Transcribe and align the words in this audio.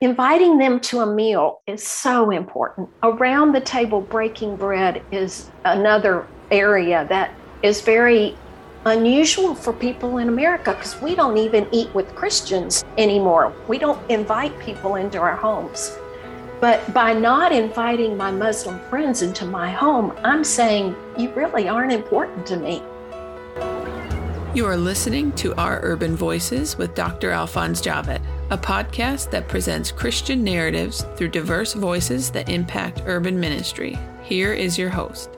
inviting 0.00 0.56
them 0.56 0.80
to 0.80 1.00
a 1.00 1.06
meal 1.06 1.60
is 1.66 1.86
so 1.86 2.30
important. 2.30 2.88
Around 3.02 3.52
the 3.52 3.60
table, 3.60 4.00
breaking 4.00 4.56
bread 4.56 5.02
is 5.12 5.50
another 5.66 6.26
area 6.50 7.06
that 7.10 7.34
is 7.62 7.82
very 7.82 8.34
unusual 8.86 9.54
for 9.54 9.74
people 9.74 10.16
in 10.16 10.28
America 10.28 10.72
because 10.72 10.98
we 11.02 11.14
don't 11.14 11.36
even 11.36 11.68
eat 11.70 11.94
with 11.94 12.14
Christians 12.14 12.82
anymore. 12.96 13.52
We 13.68 13.78
don't 13.78 14.10
invite 14.10 14.58
people 14.58 14.94
into 14.94 15.18
our 15.18 15.36
homes. 15.36 15.98
But 16.62 16.94
by 16.94 17.12
not 17.12 17.52
inviting 17.52 18.16
my 18.16 18.30
Muslim 18.30 18.80
friends 18.88 19.20
into 19.20 19.44
my 19.44 19.70
home, 19.70 20.16
I'm 20.24 20.44
saying 20.44 20.96
you 21.18 21.30
really 21.34 21.68
aren't 21.68 21.92
important 21.92 22.46
to 22.46 22.56
me. 22.56 22.82
You 24.54 24.64
are 24.64 24.78
listening 24.78 25.32
to 25.32 25.54
Our 25.56 25.80
Urban 25.82 26.16
Voices 26.16 26.78
with 26.78 26.94
Dr. 26.94 27.30
Alphonse 27.30 27.82
Javed, 27.82 28.20
a 28.50 28.58
podcast 28.58 29.30
that 29.30 29.46
presents 29.46 29.92
Christian 29.92 30.42
narratives 30.42 31.06
through 31.14 31.28
diverse 31.28 31.72
voices 31.72 32.32
that 32.32 32.48
impact 32.48 33.00
urban 33.06 33.38
ministry. 33.38 33.96
Here 34.24 34.52
is 34.52 34.76
your 34.76 34.90
host. 34.90 35.30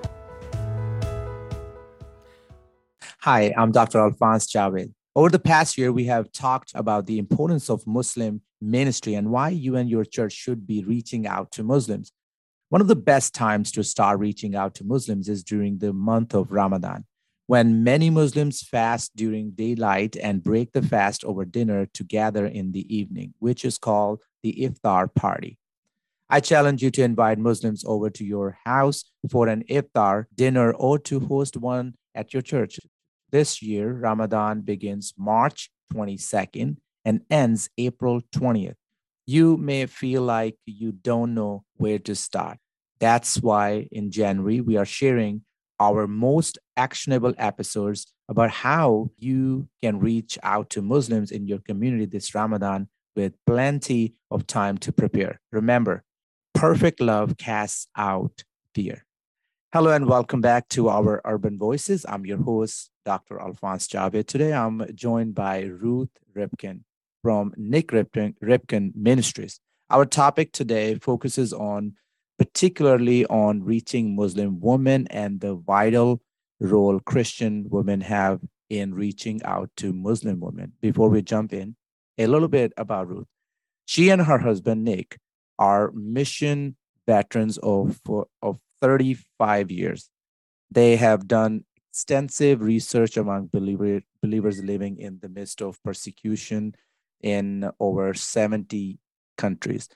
Hi, 3.21 3.53
I'm 3.55 3.71
Dr. 3.71 3.99
Alphonse 3.99 4.51
Javed. 4.51 4.95
Over 5.15 5.29
the 5.29 5.39
past 5.39 5.77
year, 5.77 5.93
we 5.93 6.07
have 6.07 6.33
talked 6.33 6.73
about 6.75 7.05
the 7.05 7.19
importance 7.19 7.69
of 7.69 7.87
Muslim 7.87 8.41
ministry 8.63 9.13
and 9.13 9.31
why 9.31 9.51
you 9.51 9.77
and 9.77 9.91
your 9.91 10.07
church 10.07 10.33
should 10.33 10.67
be 10.67 10.83
reaching 10.83 11.27
out 11.27 11.51
to 11.53 11.63
Muslims. 11.63 12.13
One 12.71 12.81
of 12.81 12.89
the 12.89 12.97
best 12.97 13.35
times 13.35 13.73
to 13.73 13.85
start 13.85 14.21
reaching 14.21 14.57
out 14.57 14.75
to 14.77 14.85
Muslims 14.85 15.29
is 15.29 15.45
during 15.45 15.77
the 15.77 15.93
month 15.93 16.35
of 16.35 16.51
Ramadan 16.51 17.05
when 17.53 17.85
many 17.85 18.09
Muslims 18.09 18.63
fast 18.63 19.15
during 19.15 19.51
daylight 19.51 20.17
and 20.17 20.43
break 20.43 20.73
the 20.73 20.81
fast 20.81 21.23
over 21.23 21.45
dinner 21.45 21.85
to 21.85 22.03
gather 22.03 22.47
in 22.47 22.73
the 22.73 22.87
evening, 22.89 23.35
which 23.41 23.63
is 23.63 23.77
called 23.77 24.23
the 24.43 24.55
iftar 24.59 25.15
party. 25.15 25.59
I 26.31 26.41
challenge 26.41 26.83
you 26.83 26.91
to 26.93 27.03
invite 27.03 27.39
Muslims 27.39 27.85
over 27.85 28.09
to 28.09 28.25
your 28.25 28.57
house 28.65 29.05
for 29.31 29.49
an 29.49 29.65
iftar 29.69 30.25
dinner 30.35 30.73
or 30.73 30.99
to 31.01 31.21
host 31.21 31.59
one 31.59 31.93
at 32.15 32.33
your 32.33 32.41
church. 32.41 32.81
This 33.31 33.61
year, 33.61 33.93
Ramadan 33.93 34.63
begins 34.63 35.13
March 35.19 35.71
22nd 35.93 36.79
and 37.05 37.21
ends 37.29 37.69
April 37.77 38.23
20th. 38.35 38.77
You 39.27 39.59
may 39.59 39.85
feel 39.85 40.23
like 40.23 40.57
you 40.65 40.93
don't 40.93 41.35
know 41.35 41.65
where 41.77 41.99
to 41.99 42.15
start. 42.15 42.57
That's 42.99 43.43
why 43.43 43.89
in 43.93 44.11
January, 44.11 44.63
we 44.63 44.79
are 44.79 44.87
sharing 44.87 45.43
our 45.79 46.07
most 46.07 46.59
actionable 46.77 47.35
episodes 47.39 48.07
about 48.29 48.51
how 48.51 49.11
you 49.19 49.69
can 49.83 49.99
reach 49.99 50.39
out 50.43 50.71
to 50.71 50.83
Muslims 50.83 51.31
in 51.31 51.47
your 51.47 51.59
community 51.59 52.07
this 52.07 52.35
Ramadan 52.35 52.89
with 53.15 53.35
plenty 53.47 54.15
of 54.31 54.47
time 54.47 54.79
to 54.79 54.93
prepare. 54.93 55.41
Remember, 55.51 56.03
perfect 56.55 57.01
love 57.01 57.37
casts 57.37 57.87
out 57.97 58.45
fear. 58.75 59.05
Hello 59.73 59.91
and 59.91 60.07
welcome 60.07 60.41
back 60.41 60.69
to 60.69 60.89
our 60.89 61.21
Urban 61.25 61.59
Voices. 61.59 62.05
I'm 62.09 62.27
your 62.27 62.43
host, 62.43 62.91
Dr. 63.05 63.41
Alphonse 63.41 63.89
Javed. 63.89 64.27
Today 64.27 64.53
I'm 64.53 64.85
joined 64.95 65.35
by 65.35 65.63
Ruth 65.63 66.11
Ripken 66.37 66.81
from 67.23 67.55
Nik 67.57 67.89
Ripken, 67.89 68.35
Ripken 68.43 68.95
Ministries. 68.95 69.61
Our 69.89 70.05
topic 70.05 70.53
today 70.53 70.97
focuses 70.97 71.53
on 71.53 71.95
particularly 72.39 73.25
on 73.27 73.63
reaching 73.63 74.17
Muslim 74.17 74.61
women 74.61 75.07
and 75.09 75.41
the 75.41 75.55
vital 75.55 76.21
role 76.63 77.01
Christian 77.01 77.67
women 77.69 78.01
have 78.03 78.41
in 78.71 78.95
reaching 78.95 79.43
out 79.45 79.71
to 79.77 79.93
Muslim 79.93 80.41
women. 80.41 80.73
Before 80.81 81.09
we 81.09 81.23
jump 81.23 81.53
in, 81.53 81.77
a 82.19 82.27
little 82.27 82.49
bit 82.49 82.73
about 82.77 83.09
Ruth. 83.09 83.27
She 83.85 84.09
and 84.11 84.23
her 84.23 84.39
husband, 84.39 84.85
Nik, 84.85 85.19
are 85.59 85.91
mission 85.93 86.77
veterans 87.07 87.59
of, 87.59 88.01
of 88.41 88.59
35 88.81 89.71
years. 89.71 90.09
They 90.71 90.97
have 90.97 91.29
done 91.29 91.65
extensive 91.91 92.63
research 92.63 93.17
among 93.17 93.51
believer, 93.53 94.01
believers 94.23 94.63
living 94.63 94.99
in 94.99 95.19
the 95.21 95.29
midst 95.29 95.61
of 95.61 95.83
persecution 95.83 96.75
in 97.21 97.71
over 97.79 98.15
70 98.15 98.99
countries. 99.37 99.89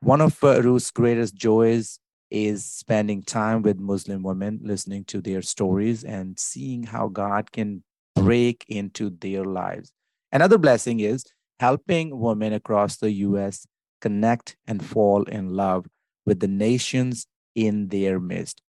One 0.00 0.20
of 0.20 0.42
uh, 0.44 0.62
Ruth's 0.62 0.90
greatest 0.90 1.34
joys 1.34 1.98
is 2.30 2.64
spending 2.64 3.22
time 3.22 3.62
with 3.62 3.78
Muslim 3.78 4.22
women, 4.22 4.60
listening 4.62 5.04
to 5.04 5.20
their 5.20 5.42
stories 5.42 6.04
and 6.04 6.38
seeing 6.38 6.84
how 6.84 7.08
God 7.08 7.52
can 7.52 7.82
break 8.14 8.64
into 8.68 9.10
their 9.10 9.44
lives. 9.44 9.92
Another 10.32 10.58
blessing 10.58 11.00
is 11.00 11.24
helping 11.58 12.18
women 12.18 12.52
across 12.52 12.96
the 12.96 13.10
US 13.12 13.66
connect 14.00 14.56
and 14.66 14.84
fall 14.84 15.24
in 15.24 15.50
love 15.50 15.86
with 16.24 16.40
the 16.40 16.48
nations 16.48 17.26
in 17.54 17.88
their 17.88 18.20
midst. 18.20 18.62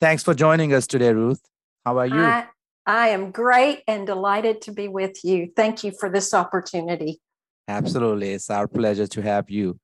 Thanks 0.00 0.22
for 0.22 0.34
joining 0.34 0.72
us 0.72 0.86
today, 0.86 1.12
Ruth. 1.12 1.40
How 1.84 1.98
are 1.98 2.06
you? 2.06 2.20
I, 2.20 2.46
I 2.86 3.08
am 3.08 3.30
great 3.30 3.82
and 3.88 4.06
delighted 4.06 4.62
to 4.62 4.72
be 4.72 4.88
with 4.88 5.24
you. 5.24 5.50
Thank 5.56 5.82
you 5.82 5.92
for 5.98 6.08
this 6.08 6.32
opportunity. 6.32 7.20
Absolutely. 7.66 8.30
It's 8.30 8.48
our 8.48 8.66
pleasure 8.66 9.06
to 9.08 9.22
have 9.22 9.50
you 9.50 9.78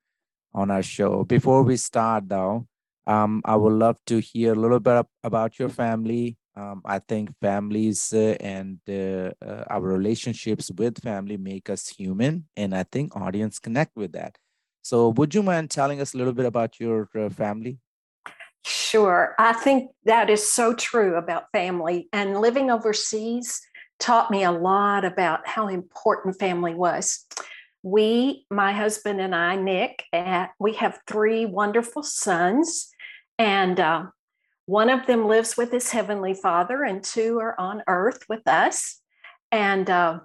on 0.55 0.71
our 0.71 0.83
show. 0.83 1.25
Before 1.25 1.63
we 1.63 1.77
start, 1.77 2.29
though, 2.29 2.67
um, 3.07 3.43
I 3.45 3.57
would 3.57 3.73
love 3.73 3.97
to 4.07 4.21
hear 4.21 4.53
a 4.53 4.57
little 4.57 4.81
bit 4.81 5.07
about 5.23 5.59
your 5.59 5.69
family. 5.69 6.37
Um, 6.57 6.83
I 6.85 7.01
think 7.01 7.31
families 7.41 8.13
uh, 8.13 8.37
and 8.41 8.79
uh, 8.89 9.33
uh, 9.45 9.65
our 9.69 9.81
relationships 9.81 10.71
with 10.71 11.03
family 11.03 11.37
make 11.37 11.69
us 11.69 11.89
human, 11.89 12.47
and 12.57 12.75
I 12.75 12.85
think 12.85 13.17
audience 13.17 13.59
connect 13.59 13.97
with 13.97 14.13
that. 14.13 14.39
So, 14.83 15.09
would 15.09 15.35
you 15.35 15.43
mind 15.43 15.71
telling 15.71 16.01
us 16.01 16.15
a 16.15 16.19
little 16.19 16.33
bit 16.33 16.47
about 16.47 16.79
your 16.79 17.09
uh, 17.17 17.29
family? 17.29 17.79
Sure. 18.65 19.35
I 19.39 19.53
think 19.53 19.91
that 20.05 20.31
is 20.31 20.51
so 20.51 20.75
true 20.75 21.17
about 21.17 21.51
family. 21.53 22.09
And 22.13 22.41
living 22.41 22.71
overseas 22.71 23.61
taught 23.99 24.31
me 24.31 24.45
a 24.45 24.53
lot 24.53 25.05
about 25.05 25.47
how 25.47 25.69
important 25.69 26.39
family 26.39 26.75
was 26.75 27.27
we, 27.85 28.47
my 28.51 28.73
husband 28.73 29.21
and 29.21 29.35
I, 29.35 29.57
Nik, 29.57 30.05
we 30.59 30.73
have 30.73 31.01
three 31.07 31.45
wonderful 31.45 32.03
sons, 32.03 32.89
and 33.39 33.79
uh, 33.81 34.07
one 34.67 34.91
of 34.91 35.07
them 35.07 35.27
lives 35.27 35.57
with 35.57 35.71
his 35.73 35.91
heavenly 35.91 36.35
father, 36.35 36.83
and 36.83 37.03
two 37.03 37.39
are 37.41 37.59
on 37.59 37.83
earth 37.87 38.25
with 38.29 38.47
us. 38.47 39.01
And 39.53 39.89
uh, 39.91 40.21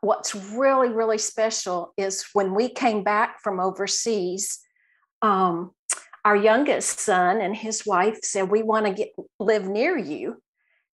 what's 0.00 0.34
really, 0.34 0.90
really 0.90 1.18
special 1.18 1.92
is 1.96 2.26
when 2.32 2.54
we 2.54 2.68
came 2.68 3.02
back 3.02 3.40
from 3.42 3.60
overseas, 3.60 4.60
um, 5.22 5.72
our 6.24 6.36
youngest 6.36 7.00
son 7.00 7.40
and 7.40 7.56
his 7.56 7.86
wife 7.86 8.18
said, 8.22 8.50
"We 8.50 8.62
want 8.62 8.86
to 8.86 8.92
get 8.92 9.12
live 9.38 9.66
near 9.66 9.96
you," 9.96 10.42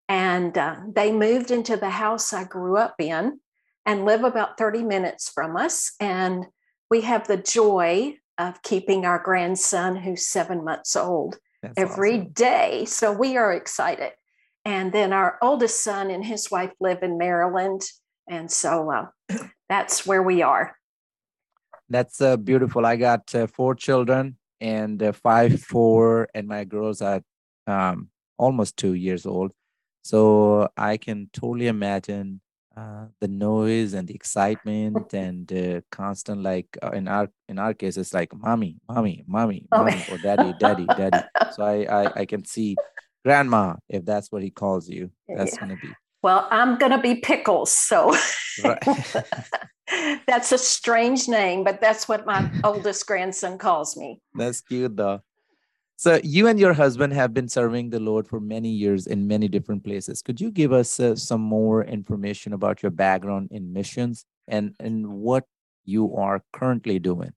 and 0.09 0.57
uh, 0.57 0.77
they 0.95 1.13
moved 1.13 1.51
into 1.51 1.77
the 1.77 1.91
house 1.91 2.33
I 2.33 2.45
grew 2.45 2.77
up 2.77 2.95
in 3.01 3.41
and 3.85 4.05
live 4.05 4.25
about 4.25 4.59
30 4.59 4.83
minutes 4.83 5.31
from 5.31 5.57
us. 5.57 5.93
And 6.01 6.47
we 6.91 7.03
have 7.03 7.27
the 7.27 7.37
joy 7.37 8.17
of 8.39 8.63
keeping 8.63 9.07
our 9.07 9.19
grandson, 9.19 9.97
who's 9.97 10.27
seven 10.27 10.65
months 10.65 10.95
old, 10.95 11.39
That's 11.63 11.75
every 11.77 12.21
awesome. 12.21 12.33
day. 12.33 12.85
So 12.87 13.13
we 13.13 13.37
are 13.37 13.53
excited. 13.53 14.13
And 14.65 14.93
then 14.93 15.13
our 15.13 15.39
oldest 15.43 15.83
son 15.83 16.11
and 16.11 16.25
his 16.25 16.51
wife 16.51 16.73
live 16.81 17.03
in 17.03 17.19
Maryland. 17.19 17.83
And 18.29 18.51
so 18.51 18.91
uh, 18.91 19.37
that's 19.69 20.07
where 20.07 20.23
we 20.23 20.43
are. 20.43 20.77
That's 21.89 22.21
uh, 22.21 22.37
beautiful. 22.37 22.85
I 22.85 22.97
got 22.97 23.33
uh, 23.35 23.47
four 23.47 23.75
children 23.75 24.37
and 24.61 25.03
uh, 25.03 25.13
five, 25.13 25.61
four, 25.63 26.29
and 26.35 26.49
my 26.49 26.65
girls 26.65 27.01
are 27.01 27.23
um, 27.67 28.09
almost 28.39 28.77
two 28.77 28.95
years 28.95 29.25
old. 29.25 29.53
So 30.03 30.69
I 30.77 30.97
can 30.97 31.31
totally 31.33 31.69
imagine 31.69 32.41
uh, 32.77 33.07
the 33.21 33.29
noise 33.29 33.95
and 33.95 34.07
the 34.07 34.15
excitement 34.15 35.13
and 35.15 35.53
uh, 35.53 35.81
constant 35.91 36.43
like 36.43 36.67
uh, 36.83 36.91
in 36.91 37.09
our 37.09 37.29
in 37.49 37.59
our 37.59 37.75
case 37.75 37.97
it's 37.97 38.13
like 38.13 38.35
mommy 38.35 38.79
mommy 38.89 39.25
mommy 39.27 39.67
mommy 39.71 40.05
or 40.11 40.19
daddy 40.19 40.53
daddy 40.59 40.87
daddy. 40.87 41.19
So 41.53 41.65
I, 41.65 42.05
I 42.05 42.13
i 42.21 42.25
can 42.27 42.45
see 42.45 42.77
grandma 43.25 43.77
if 43.89 44.05
that's 44.05 44.31
what 44.31 44.43
he 44.43 44.51
calls 44.51 44.89
you 44.91 45.11
that's 45.27 45.55
yeah. 45.55 45.61
gonna 45.61 45.77
be 45.81 45.89
well 46.23 46.47
i'm 46.51 46.77
gonna 46.77 47.01
be 47.01 47.15
pickles 47.15 47.73
so 47.73 48.15
that's 50.27 50.53
a 50.53 50.59
strange 50.59 51.29
name 51.29 51.65
but 51.65 51.81
that's 51.81 52.09
what 52.09 52.27
my 52.27 52.51
oldest 52.65 53.07
grandson 53.07 53.57
calls 53.59 53.97
me. 53.97 54.21
That's 54.35 54.61
cute 54.61 54.97
though 54.97 55.23
so 55.97 56.21
you 56.23 56.47
and 56.47 56.61
your 56.61 56.75
husband 56.75 57.13
have 57.15 57.33
been 57.33 57.49
serving 57.49 57.91
the 57.91 58.01
Lord 58.01 58.29
for 58.29 58.39
many 58.39 58.69
years 58.69 59.07
in 59.07 59.27
many 59.27 59.49
different 59.49 59.83
places. 59.83 60.23
Could 60.23 60.41
you 60.41 60.51
give 60.51 60.73
us 60.73 61.01
uh, 61.01 61.17
some 61.17 61.41
more 61.41 61.85
information 61.85 62.53
about 62.53 62.83
your 62.83 62.91
background 62.91 63.49
in 63.51 63.73
missions 63.73 64.25
and 64.47 64.75
and 64.79 65.09
what 65.09 65.45
you 65.85 66.15
are 66.17 66.43
currently 66.53 66.99
doing? 66.99 67.33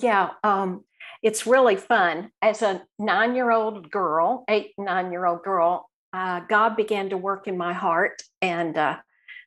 Yeah, 0.00 0.30
um, 0.42 0.84
it's 1.22 1.46
really 1.46 1.76
fun. 1.76 2.30
As 2.40 2.62
a 2.62 2.82
nine-year-old 2.98 3.90
girl, 3.90 4.44
eight 4.48 4.72
nine-year-old 4.78 5.42
girl, 5.42 5.88
uh, 6.12 6.40
God 6.40 6.76
began 6.76 7.10
to 7.10 7.16
work 7.16 7.48
in 7.48 7.56
my 7.56 7.72
heart, 7.72 8.22
and 8.40 8.76
uh, 8.76 8.98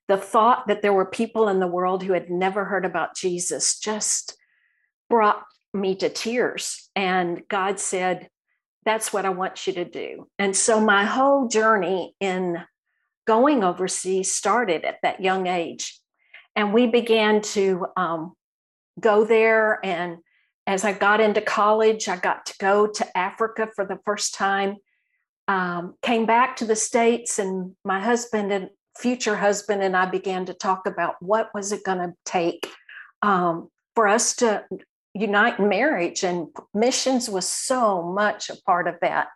the 0.08 0.18
thought 0.18 0.68
that 0.68 0.82
there 0.82 0.94
were 0.94 1.06
people 1.06 1.48
in 1.48 1.60
the 1.60 1.68
world 1.68 2.04
who 2.04 2.14
had 2.14 2.30
never 2.30 2.66
heard 2.66 2.86
about 2.86 3.16
Jesus 3.16 3.80
just 3.80 4.38
brought 5.10 5.44
me 5.76 5.96
to 5.96 6.10
tears. 6.10 6.90
And 6.96 7.44
God 7.50 7.80
said, 7.80 8.30
That's 8.86 9.12
what 9.12 9.26
I 9.26 9.30
want 9.30 9.68
you 9.68 9.74
to 9.74 9.86
do. 9.86 10.28
And 10.40 10.56
so 10.56 10.80
my 10.80 11.06
whole 11.06 11.48
journey 11.48 12.16
in 12.20 12.64
going 13.28 13.64
overseas 13.64 14.32
started 14.32 14.86
at 14.86 15.00
that 15.04 15.22
young 15.22 15.48
age. 15.48 16.00
And 16.56 16.74
we 16.74 16.88
began 16.88 17.42
to 17.42 17.88
um, 17.98 18.34
go 19.00 19.26
there. 19.26 19.84
And 19.84 20.18
as 20.68 20.84
I 20.84 20.94
got 20.94 21.20
into 21.20 21.42
college, 21.42 22.08
I 22.08 22.18
got 22.18 22.46
to 22.48 22.54
go 22.60 22.88
to 22.88 23.18
Africa 23.18 23.70
for 23.76 23.86
the 23.86 24.00
first 24.06 24.34
time. 24.36 24.78
Um, 25.48 25.96
came 26.02 26.26
back 26.26 26.56
to 26.58 26.66
the 26.66 26.76
States, 26.76 27.38
and 27.38 27.76
my 27.84 28.00
husband 28.00 28.52
and 28.52 28.70
future 28.98 29.36
husband 29.36 29.84
and 29.84 29.96
I 29.96 30.06
began 30.06 30.46
to 30.46 30.54
talk 30.54 30.88
about 30.88 31.16
what 31.20 31.50
was 31.54 31.72
it 31.72 31.84
going 31.84 32.00
to 32.00 32.14
take 32.26 32.68
um, 33.22 33.70
for 33.94 34.08
us 34.08 34.36
to 34.38 34.64
unite 35.16 35.60
marriage, 35.60 36.24
and 36.24 36.50
missions 36.74 37.30
was 37.30 37.48
so 37.48 38.04
much 38.04 38.50
a 38.50 38.62
part 38.64 38.88
of 38.88 38.96
that. 39.02 39.28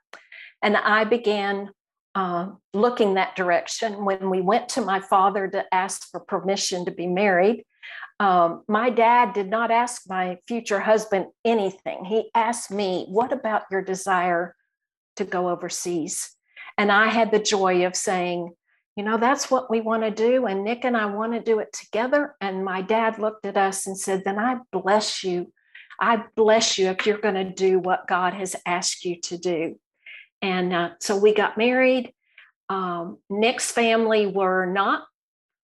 And 0.61 0.75
I 0.75 1.05
began 1.05 1.71
uh, 2.13 2.49
looking 2.73 3.13
that 3.13 3.35
direction 3.35 4.03
when 4.03 4.29
we 4.29 4.41
went 4.41 4.69
to 4.69 4.81
my 4.81 4.99
father 4.99 5.47
to 5.47 5.63
ask 5.73 6.09
for 6.11 6.19
permission 6.19 6.85
to 6.85 6.91
be 6.91 7.07
married. 7.07 7.63
Um, 8.19 8.63
my 8.67 8.89
dad 8.89 9.33
did 9.33 9.49
not 9.49 9.71
ask 9.71 10.01
my 10.09 10.37
future 10.45 10.81
husband 10.81 11.27
anything. 11.45 12.03
He 12.03 12.29
asked 12.35 12.69
me, 12.69 13.05
What 13.07 13.31
about 13.31 13.63
your 13.71 13.81
desire 13.81 14.55
to 15.15 15.23
go 15.23 15.49
overseas? 15.49 16.35
And 16.77 16.91
I 16.91 17.07
had 17.07 17.31
the 17.31 17.39
joy 17.39 17.85
of 17.85 17.95
saying, 17.95 18.53
you 18.99 19.05
know, 19.05 19.17
that's 19.17 19.49
what 19.49 19.71
we 19.71 19.79
want 19.79 20.03
to 20.03 20.11
do. 20.11 20.45
And 20.45 20.65
Nik 20.65 20.83
and 20.83 20.97
I 20.97 21.05
want 21.05 21.31
to 21.31 21.39
do 21.39 21.59
it 21.59 21.71
together. 21.71 22.35
And 22.41 22.65
my 22.65 22.81
dad 22.81 23.17
looked 23.17 23.45
at 23.45 23.55
us 23.55 23.87
and 23.87 23.97
said, 23.97 24.23
Then 24.25 24.37
I 24.37 24.57
bless 24.73 25.23
you. 25.23 25.53
I 25.99 26.23
bless 26.35 26.77
you 26.77 26.87
if 26.87 27.05
you're 27.05 27.17
going 27.17 27.35
to 27.35 27.49
do 27.49 27.79
what 27.79 28.07
God 28.07 28.33
has 28.33 28.55
asked 28.65 29.05
you 29.05 29.19
to 29.21 29.37
do. 29.37 29.79
And 30.41 30.73
uh, 30.73 30.89
so 30.99 31.17
we 31.17 31.33
got 31.33 31.57
married. 31.57 32.13
Um, 32.69 33.17
Nik's 33.29 33.71
family 33.71 34.27
were 34.27 34.65
not 34.65 35.03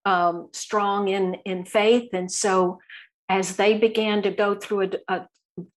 um, 0.04 0.48
strong 0.52 1.08
in, 1.08 1.34
in 1.44 1.64
faith. 1.64 2.10
And 2.12 2.30
so 2.30 2.78
as 3.28 3.56
they 3.56 3.78
began 3.78 4.22
to 4.22 4.30
go 4.30 4.54
through 4.54 4.90
a, 5.08 5.14
a 5.14 5.26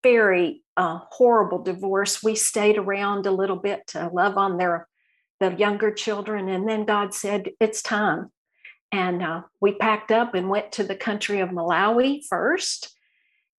very 0.02 0.62
uh, 0.76 1.00
horrible 1.10 1.62
divorce, 1.62 2.22
we 2.22 2.34
stayed 2.34 2.76
around 2.76 3.26
a 3.26 3.32
little 3.32 3.56
bit 3.56 3.86
to 3.88 4.10
love 4.12 4.36
on 4.36 4.56
their 4.56 4.86
the 5.40 5.56
younger 5.56 5.90
children. 5.90 6.48
And 6.48 6.68
then 6.68 6.84
God 6.84 7.14
said, 7.14 7.50
It's 7.58 7.82
time. 7.82 8.30
And 8.92 9.22
uh, 9.22 9.42
we 9.60 9.74
packed 9.74 10.10
up 10.10 10.34
and 10.34 10.48
went 10.48 10.72
to 10.72 10.84
the 10.84 10.96
country 10.96 11.40
of 11.40 11.50
Malawi 11.50 12.20
first. 12.28 12.94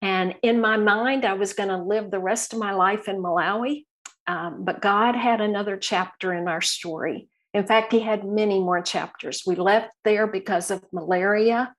And 0.02 0.36
in 0.42 0.60
my 0.60 0.78
mind, 0.78 1.26
I 1.26 1.34
was 1.34 1.54
going 1.54 1.70
to 1.70 1.78
live 1.78 2.10
the 2.10 2.20
rest 2.20 2.54
of 2.54 2.60
my 2.60 2.74
life 2.74 3.08
in 3.08 3.22
Malawi. 3.22 3.86
Um, 4.28 4.64
but 4.64 4.82
God 4.82 5.16
had 5.16 5.42
another 5.42 5.78
chapter 5.78 6.34
in 6.34 6.48
our 6.48 6.62
story. 6.62 7.28
In 7.54 7.66
fact, 7.66 7.92
He 7.92 8.00
had 8.00 8.26
many 8.26 8.60
more 8.60 8.82
chapters. 8.82 9.44
We 9.46 9.56
left 9.56 9.92
there 10.04 10.26
because 10.26 10.72
of 10.72 10.84
malaria, 10.92 11.74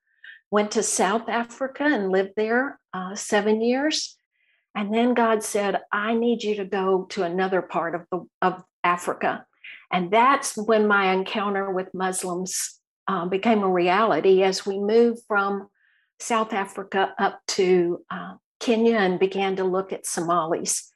went 0.51 0.73
to 0.73 0.83
South 0.83 1.29
Africa 1.29 1.85
and 1.85 2.11
lived 2.11 2.33
there 2.37 2.79
uh, 2.93 3.15
seven 3.15 3.61
years. 3.63 4.17
And 4.75 4.93
then 4.93 5.15
God 5.15 5.43
said, 5.43 5.81
I 5.91 6.15
need 6.15 6.43
you 6.43 6.57
to 6.57 6.65
go 6.65 7.07
to 7.11 7.23
another 7.23 7.63
part 7.63 7.95
of, 7.95 8.07
the, 8.11 8.27
of 8.41 8.63
Africa. 8.85 9.47
And 9.91 10.11
that's 10.11 10.57
when 10.57 10.87
my 10.87 11.13
encounter 11.13 11.71
with 11.71 11.93
Muslims 11.95 12.81
uh, 13.07 13.27
became 13.27 13.63
a 13.63 13.71
reality 13.71 14.43
as 14.43 14.65
we 14.65 14.79
moved 14.79 15.21
from 15.29 15.69
South 16.23 16.53
Africa 16.53 17.15
up 17.19 17.41
to 17.49 18.05
uh, 18.11 18.35
Kenya 18.61 18.97
and 18.97 19.19
began 19.19 19.57
to 19.57 19.65
look 19.65 19.93
at 19.93 20.07
Somalis. 20.07 20.91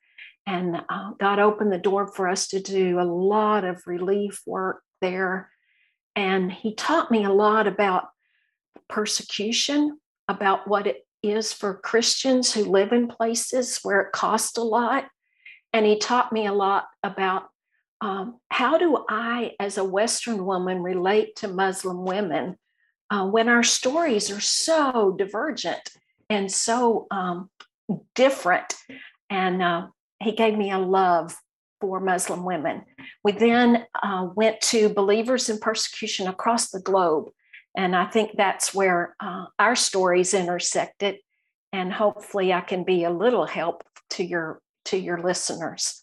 And 0.46 0.76
uh, 0.88 1.11
God 1.19 1.40
opened 1.40 1.73
the 1.73 1.78
door 1.78 2.06
for 2.06 2.28
us 2.28 2.46
to 2.49 2.61
do 2.61 3.00
a 3.00 3.02
lot 3.02 3.64
of 3.64 3.82
relief 3.87 4.40
work 4.46 4.82
there. 5.00 5.50
And 6.14 6.52
He 6.52 6.75
taught 6.75 7.11
me 7.11 7.25
a 7.25 7.32
lot 7.32 7.67
about 7.67 8.05
persecution, 8.88 9.99
about 10.28 10.69
what 10.69 10.87
it 10.87 11.05
is 11.23 11.52
for 11.52 11.75
Christians 11.78 12.55
who 12.55 12.64
live 12.64 12.93
in 12.93 13.08
places 13.08 13.81
where 13.82 14.02
it 14.02 14.12
costs 14.12 14.56
a 14.56 14.62
lot. 14.62 15.06
And 15.73 15.84
He 15.84 15.99
taught 15.99 16.32
me 16.32 16.46
a 16.46 16.52
lot 16.52 16.87
about 17.02 17.49
um, 18.00 18.38
how 18.49 18.78
do 18.78 19.05
I, 19.08 19.52
as 19.58 19.76
a 19.76 19.84
Western 19.84 20.44
woman, 20.44 20.82
relate 20.82 21.34
to 21.37 21.49
Muslim 21.49 22.05
women 22.05 22.56
uh, 23.11 23.26
when 23.26 23.49
our 23.49 23.62
stories 23.62 24.31
are 24.31 24.41
so 24.41 25.14
divergent 25.19 25.91
and 26.29 26.50
so 26.50 27.06
um, 27.11 27.50
different? 28.14 28.75
And 29.31 29.62
uh, 29.62 29.87
he 30.23 30.32
gave 30.32 30.56
me 30.56 30.70
a 30.70 30.79
love 30.79 31.37
for 31.81 32.00
Muslim 32.00 32.44
women. 32.44 32.82
We 33.23 33.32
then 33.32 33.87
uh, 34.03 34.29
went 34.35 34.61
to 34.62 34.88
believers 34.88 35.49
in 35.49 35.58
persecution 35.58 36.26
across 36.26 36.70
the 36.70 36.81
globe. 36.81 37.29
And 37.76 37.94
I 37.94 38.06
think 38.06 38.32
that's 38.37 38.75
where 38.75 39.14
uh, 39.20 39.47
our 39.59 39.76
stories 39.76 40.32
intersected. 40.32 41.17
And 41.73 41.93
hopefully, 41.93 42.52
I 42.52 42.62
can 42.62 42.85
be 42.85 43.05
a 43.05 43.11
little 43.11 43.44
help 43.44 43.82
to 44.11 44.25
your 44.25 44.61
to 44.87 44.97
your 44.97 45.20
listeners. 45.20 46.02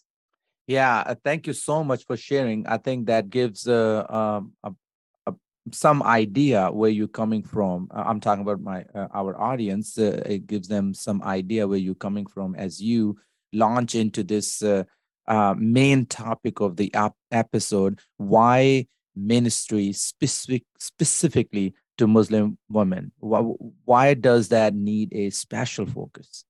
Yeah, 0.66 1.02
uh, 1.04 1.14
thank 1.24 1.46
you 1.46 1.52
so 1.52 1.82
much 1.82 2.04
for 2.06 2.16
sharing. 2.16 2.66
I 2.66 2.78
think 2.78 3.06
that 3.06 3.28
gives 3.28 3.66
uh, 3.66 4.06
um, 4.08 4.52
some 5.72 6.02
idea 6.02 6.70
where 6.70 6.90
you're 6.90 7.08
coming 7.08 7.42
from. 7.42 7.88
Uh, 7.94 8.04
I'm 8.06 8.20
talking 8.20 8.42
about 8.42 8.60
my 8.60 8.84
uh, 8.94 9.08
our 9.12 9.40
audience. 9.40 9.98
Uh, 9.98 10.22
it 10.26 10.46
gives 10.46 10.68
them 10.68 10.94
some 10.94 11.22
idea 11.22 11.66
where 11.66 11.78
you're 11.78 11.94
coming 11.94 12.26
from 12.26 12.54
as 12.54 12.80
you 12.80 13.18
launch 13.52 13.94
into 13.94 14.22
this 14.22 14.62
uh, 14.62 14.84
main 15.56 16.06
topic 16.06 16.60
of 16.60 16.76
the 16.76 16.92
ap- 16.94 17.16
episode: 17.30 18.00
why 18.16 18.86
ministry 19.16 19.92
specific 19.92 20.64
specifically 20.78 21.74
to 21.96 22.06
Muslim 22.06 22.58
women. 22.68 23.12
Why, 23.18 23.40
why 23.84 24.14
does 24.14 24.48
that 24.48 24.74
need 24.74 25.12
a 25.12 25.30
special 25.30 25.86
focus? 25.86 26.44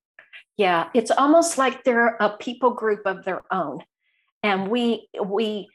Yeah, 0.57 0.89
it's 0.93 1.11
almost 1.11 1.57
like 1.57 1.83
they're 1.83 2.15
a 2.19 2.35
people 2.37 2.71
group 2.71 3.01
of 3.05 3.23
their 3.25 3.43
own 3.51 3.83
and 4.45 4.69
we 4.69 5.07
we 5.25 5.67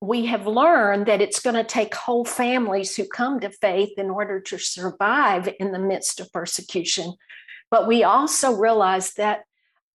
we 0.00 0.26
have 0.26 0.46
learned 0.46 1.06
that 1.06 1.22
it's 1.22 1.40
going 1.40 1.56
to 1.56 1.64
take 1.64 1.94
whole 1.94 2.24
families 2.24 2.96
who 2.96 3.06
come 3.06 3.40
to 3.40 3.50
faith 3.50 3.92
in 3.96 4.10
order 4.10 4.40
to 4.40 4.58
survive 4.58 5.48
in 5.58 5.72
the 5.72 5.78
midst 5.78 6.20
of 6.20 6.32
persecution. 6.32 7.14
But 7.70 7.88
we 7.88 8.04
also 8.04 8.54
realize 8.54 9.14
that 9.14 9.44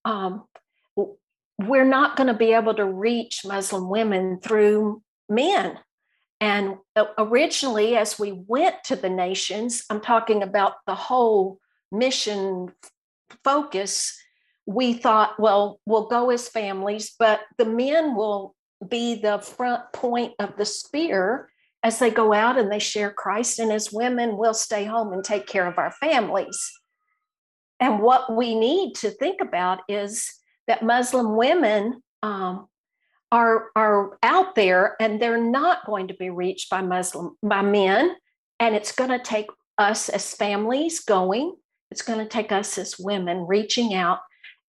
um, 0.03 0.45
we're 1.60 1.86
not 1.86 2.15
going 2.17 2.27
to 2.27 2.34
be 2.34 2.53
able 2.53 2.74
to 2.74 2.86
reach 2.86 3.46
muslim 3.46 3.88
women 3.88 4.39
through 4.39 5.03
men. 5.29 5.77
And 6.39 6.77
originally 7.20 7.96
as 7.96 8.17
we 8.17 8.31
went 8.31 8.84
to 8.86 8.96
the 8.96 9.10
nations 9.10 9.84
i'm 9.91 10.01
talking 10.01 10.41
about 10.41 10.74
the 10.88 10.96
whole 10.96 11.60
mission 11.91 12.74
focus 13.43 14.17
we 14.65 14.93
thought, 14.93 15.39
well, 15.39 15.79
we'll 15.86 16.08
go 16.08 16.29
as 16.29 16.48
families, 16.48 17.15
but 17.17 17.41
the 17.58 17.65
men 17.65 18.15
will 18.15 18.55
be 18.88 19.15
the 19.15 19.39
front 19.39 19.83
point 19.93 20.33
of 20.39 20.55
the 20.57 20.65
spear 20.65 21.50
as 21.83 22.00
they 22.00 22.11
go 22.11 22.33
out 22.33 22.57
and 22.57 22.71
they 22.71 22.79
share 22.79 23.11
Christ. 23.11 23.59
And 23.59 23.71
as 23.71 23.91
women, 23.91 24.38
we'll 24.38 24.53
stay 24.53 24.85
home 24.85 25.13
and 25.13 25.23
take 25.23 25.47
care 25.47 25.67
of 25.67 25.77
our 25.77 25.91
families. 25.91 26.71
And 27.79 28.00
what 28.00 28.35
we 28.35 28.53
need 28.53 28.93
to 28.97 29.09
think 29.09 29.41
about 29.41 29.79
is 29.89 30.31
that 30.67 30.83
Muslim 30.83 31.35
women 31.35 32.01
um, 32.21 32.67
are, 33.31 33.69
are 33.75 34.17
out 34.21 34.55
there 34.55 34.95
and 35.00 35.19
they're 35.19 35.41
not 35.41 35.85
going 35.85 36.07
to 36.09 36.13
be 36.13 36.29
reached 36.29 36.69
by 36.69 36.81
Muslim 36.81 37.35
by 37.41 37.63
men. 37.63 38.15
And 38.59 38.75
it's 38.75 38.91
going 38.91 39.09
to 39.09 39.19
take 39.19 39.47
us 39.77 40.09
as 40.09 40.33
families 40.33 41.00
going. 41.00 41.55
It's 41.89 42.03
going 42.03 42.19
to 42.19 42.27
take 42.27 42.51
us 42.51 42.77
as 42.77 43.00
women 43.00 43.47
reaching 43.47 43.95
out 43.95 44.19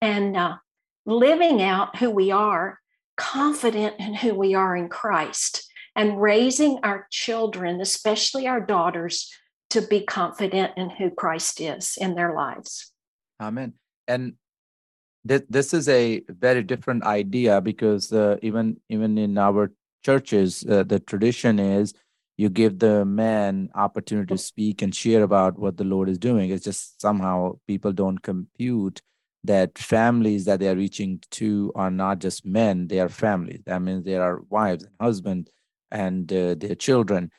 and 0.01 0.37
uh, 0.37 0.57
living 1.05 1.63
out 1.63 1.97
who 1.97 2.11
we 2.11 2.31
are, 2.31 2.79
confident 3.17 3.97
in 3.99 4.15
who 4.15 4.35
we 4.35 4.55
are 4.55 4.77
in 4.77 4.89
Christ, 4.89 5.69
and 5.95 6.21
raising 6.21 6.79
our 6.83 7.07
children, 7.11 7.81
especially 7.81 8.47
our 8.47 8.61
daughters, 8.61 9.31
to 9.71 9.83
be 9.83 10.03
confident 10.03 10.73
in 10.77 10.91
who 10.91 11.11
Christ 11.11 11.61
is 11.61 11.97
in 12.01 12.15
their 12.15 12.35
lives. 12.35 12.93
Amen. 13.41 13.75
And 14.07 14.35
th- 15.27 15.47
this 15.49 15.75
is 15.75 15.89
a 15.89 16.23
very 16.29 16.63
different 16.63 17.05
idea 17.05 17.61
because 17.61 18.13
uh, 18.13 18.37
even 18.43 18.79
even 18.89 19.19
in 19.19 19.39
our 19.39 19.73
churches, 20.05 20.65
uh, 20.69 20.83
the 20.83 21.01
tradition 21.01 21.59
is 21.59 21.95
you 22.37 22.49
give 22.49 22.79
the 22.79 23.05
man 23.05 23.71
opportunity 23.75 24.35
to 24.35 24.39
speak 24.39 24.83
and 24.83 24.95
share 24.95 25.23
about 25.23 25.59
what 25.59 25.77
the 25.77 25.85
Lord 25.85 26.09
is 26.09 26.19
doing. 26.19 26.51
It's 26.51 26.65
just 26.65 27.01
somehow 27.01 27.59
people 27.67 27.93
don't 27.93 28.23
compute 28.23 29.01
that 29.45 29.79
families 29.79 30.45
that 30.45 30.61
they 30.61 30.69
are 30.69 30.77
reaching 30.77 31.21
to 31.33 31.73
are 31.75 31.91
not 31.91 32.21
just 32.21 32.47
men, 32.47 32.89
they 32.89 33.01
are 33.01 33.09
families. 33.09 33.63
That 33.67 33.83
means 33.83 34.05
there 34.05 34.23
are 34.23 34.41
wives 34.51 34.85
and 34.85 34.93
husbands 35.01 35.51
and 35.91 36.33
uh, 36.33 36.55
their 36.55 36.75
children. 36.77 37.31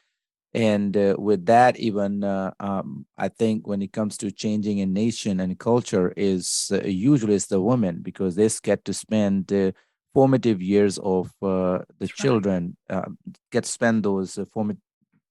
and 0.54 0.96
uh, 0.98 1.16
with 1.18 1.46
that 1.46 1.78
even 1.80 2.24
uh, 2.24 2.52
um, 2.60 3.06
i 3.18 3.28
think 3.28 3.68
when 3.68 3.82
it 3.82 3.92
comes 3.94 4.18
to 4.18 4.32
changing 4.32 4.80
a 4.82 4.86
nation 4.86 5.40
and 5.40 5.60
culture 5.60 6.14
is 6.16 6.72
uh, 6.74 6.82
usually 6.86 7.36
it's 7.36 7.48
the 7.48 7.60
women 7.62 8.02
because 8.02 8.36
they 8.36 8.50
get 8.64 8.84
to 8.86 8.94
spend 8.94 9.48
the 9.48 9.74
formative 10.14 10.62
years 10.62 10.98
of 11.00 11.28
uh, 11.42 11.80
the 12.00 12.08
That's 12.08 12.14
children 12.22 12.78
right. 12.90 13.06
get 13.52 13.64
to 13.64 13.70
spend 13.70 14.04
those 14.04 14.38
formative 14.54 14.82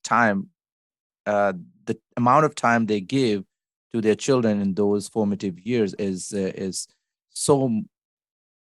time 0.04 0.48
the 1.86 1.98
amount 2.16 2.44
of 2.44 2.54
time 2.54 2.86
they 2.86 3.00
give 3.00 3.44
to 3.92 4.00
their 4.00 4.14
children 4.14 4.60
in 4.60 4.74
those 4.74 5.08
formative 5.08 5.58
years 5.60 5.94
is 5.94 6.32
is 6.32 6.88
so 7.30 7.82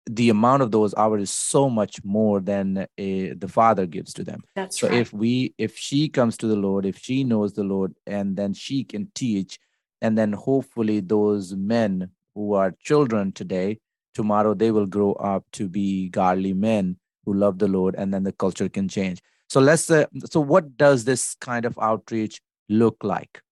the 0.07 0.31
amount 0.31 0.63
of 0.63 0.71
those 0.71 0.95
hours 0.95 1.23
is 1.23 1.31
so 1.31 1.69
much 1.69 2.03
more 2.05 2.41
than 2.41 2.87
a, 2.99 3.33
the 3.35 3.49
father 3.49 3.87
gives 3.87 4.13
to 4.15 4.25
them. 4.25 4.41
That's 4.57 4.81
so 4.81 4.89
right. 4.89 4.99
if 4.99 5.13
we 5.13 5.55
if 5.59 5.77
she 5.77 6.09
comes 6.09 6.37
to 6.39 6.47
the 6.47 6.57
lord 6.57 6.87
if 6.87 6.99
she 6.99 7.25
knows 7.25 7.53
the 7.53 7.65
lord 7.65 7.95
and 8.07 8.37
then 8.37 8.55
she 8.55 8.85
can 8.85 9.11
teach 9.15 9.59
and 10.03 10.17
then 10.17 10.33
hopefully 10.33 11.01
those 11.01 11.55
men 11.55 12.11
who 12.35 12.55
are 12.55 12.75
children 12.83 13.33
today 13.33 13.79
tomorrow 14.15 14.55
they 14.55 14.71
will 14.71 14.87
grow 14.87 15.13
up 15.15 15.45
to 15.53 15.69
be 15.69 16.09
godly 16.09 16.53
men 16.53 16.97
who 17.25 17.35
love 17.35 17.59
the 17.59 17.69
lord 17.69 17.95
and 17.97 18.13
then 18.13 18.25
the 18.25 18.33
culture 18.33 18.69
can 18.69 18.89
change. 18.89 19.21
So 19.49 19.61
let's 19.61 19.91
uh, 19.91 20.07
so 20.31 20.41
what 20.41 20.77
does 20.77 21.05
this 21.05 21.35
kind 21.41 21.65
of 21.65 21.79
outreach 21.79 22.41
look 22.69 22.97
like 23.03 23.43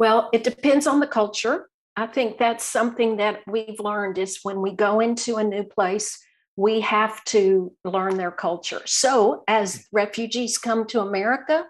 well 0.00 0.28
it 0.32 0.42
depends 0.42 0.88
on 0.88 0.98
the 0.98 1.06
culture 1.06 1.70
I 1.96 2.06
think 2.06 2.38
that's 2.38 2.64
something 2.64 3.16
that 3.16 3.40
we've 3.46 3.78
learned 3.78 4.16
is 4.16 4.40
when 4.42 4.62
we 4.62 4.72
go 4.72 5.00
into 5.00 5.36
a 5.36 5.44
new 5.44 5.64
place, 5.64 6.18
we 6.56 6.80
have 6.80 7.22
to 7.24 7.72
learn 7.84 8.16
their 8.16 8.30
culture. 8.30 8.80
So, 8.86 9.44
as 9.46 9.86
refugees 9.92 10.56
come 10.56 10.86
to 10.88 11.00
America, 11.00 11.66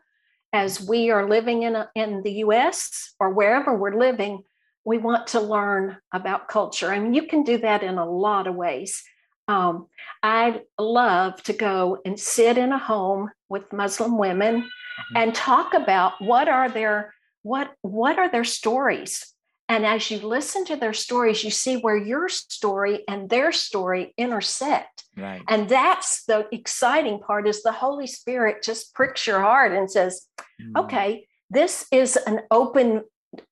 as 0.52 0.80
we 0.80 1.10
are 1.10 1.28
living 1.28 1.62
in, 1.62 1.74
a, 1.74 1.90
in 1.94 2.22
the 2.22 2.32
US 2.44 3.14
or 3.18 3.30
wherever 3.30 3.76
we're 3.76 3.98
living, 3.98 4.42
we 4.84 4.98
want 4.98 5.28
to 5.28 5.40
learn 5.40 5.96
about 6.12 6.48
culture. 6.48 6.90
And 6.92 7.14
you 7.14 7.26
can 7.26 7.42
do 7.42 7.58
that 7.58 7.82
in 7.82 7.98
a 7.98 8.10
lot 8.10 8.46
of 8.46 8.54
ways. 8.54 9.02
Um, 9.48 9.86
I 10.22 10.60
love 10.78 11.42
to 11.44 11.52
go 11.52 11.98
and 12.04 12.18
sit 12.18 12.56
in 12.56 12.72
a 12.72 12.78
home 12.78 13.30
with 13.48 13.72
Muslim 13.72 14.16
women 14.16 14.62
mm-hmm. 14.62 15.16
and 15.16 15.34
talk 15.34 15.74
about 15.74 16.20
what 16.20 16.48
are 16.48 16.68
their 16.68 17.14
what 17.42 17.72
what 17.82 18.18
are 18.18 18.30
their 18.30 18.44
stories 18.44 19.34
and 19.70 19.86
as 19.86 20.10
you 20.10 20.18
listen 20.18 20.64
to 20.64 20.74
their 20.74 20.92
stories, 20.92 21.44
you 21.44 21.52
see 21.52 21.76
where 21.76 21.96
your 21.96 22.28
story 22.28 23.04
and 23.06 23.30
their 23.30 23.52
story 23.52 24.12
intersect. 24.18 25.04
Right. 25.16 25.42
And 25.46 25.68
that's 25.68 26.24
the 26.24 26.48
exciting 26.50 27.20
part 27.20 27.46
is 27.46 27.62
the 27.62 27.70
Holy 27.70 28.08
Spirit 28.08 28.64
just 28.64 28.92
pricks 28.94 29.28
your 29.28 29.40
heart 29.40 29.70
and 29.70 29.88
says, 29.88 30.26
mm. 30.60 30.76
okay, 30.76 31.28
this 31.50 31.86
is 31.92 32.16
an 32.16 32.40
open, 32.50 33.04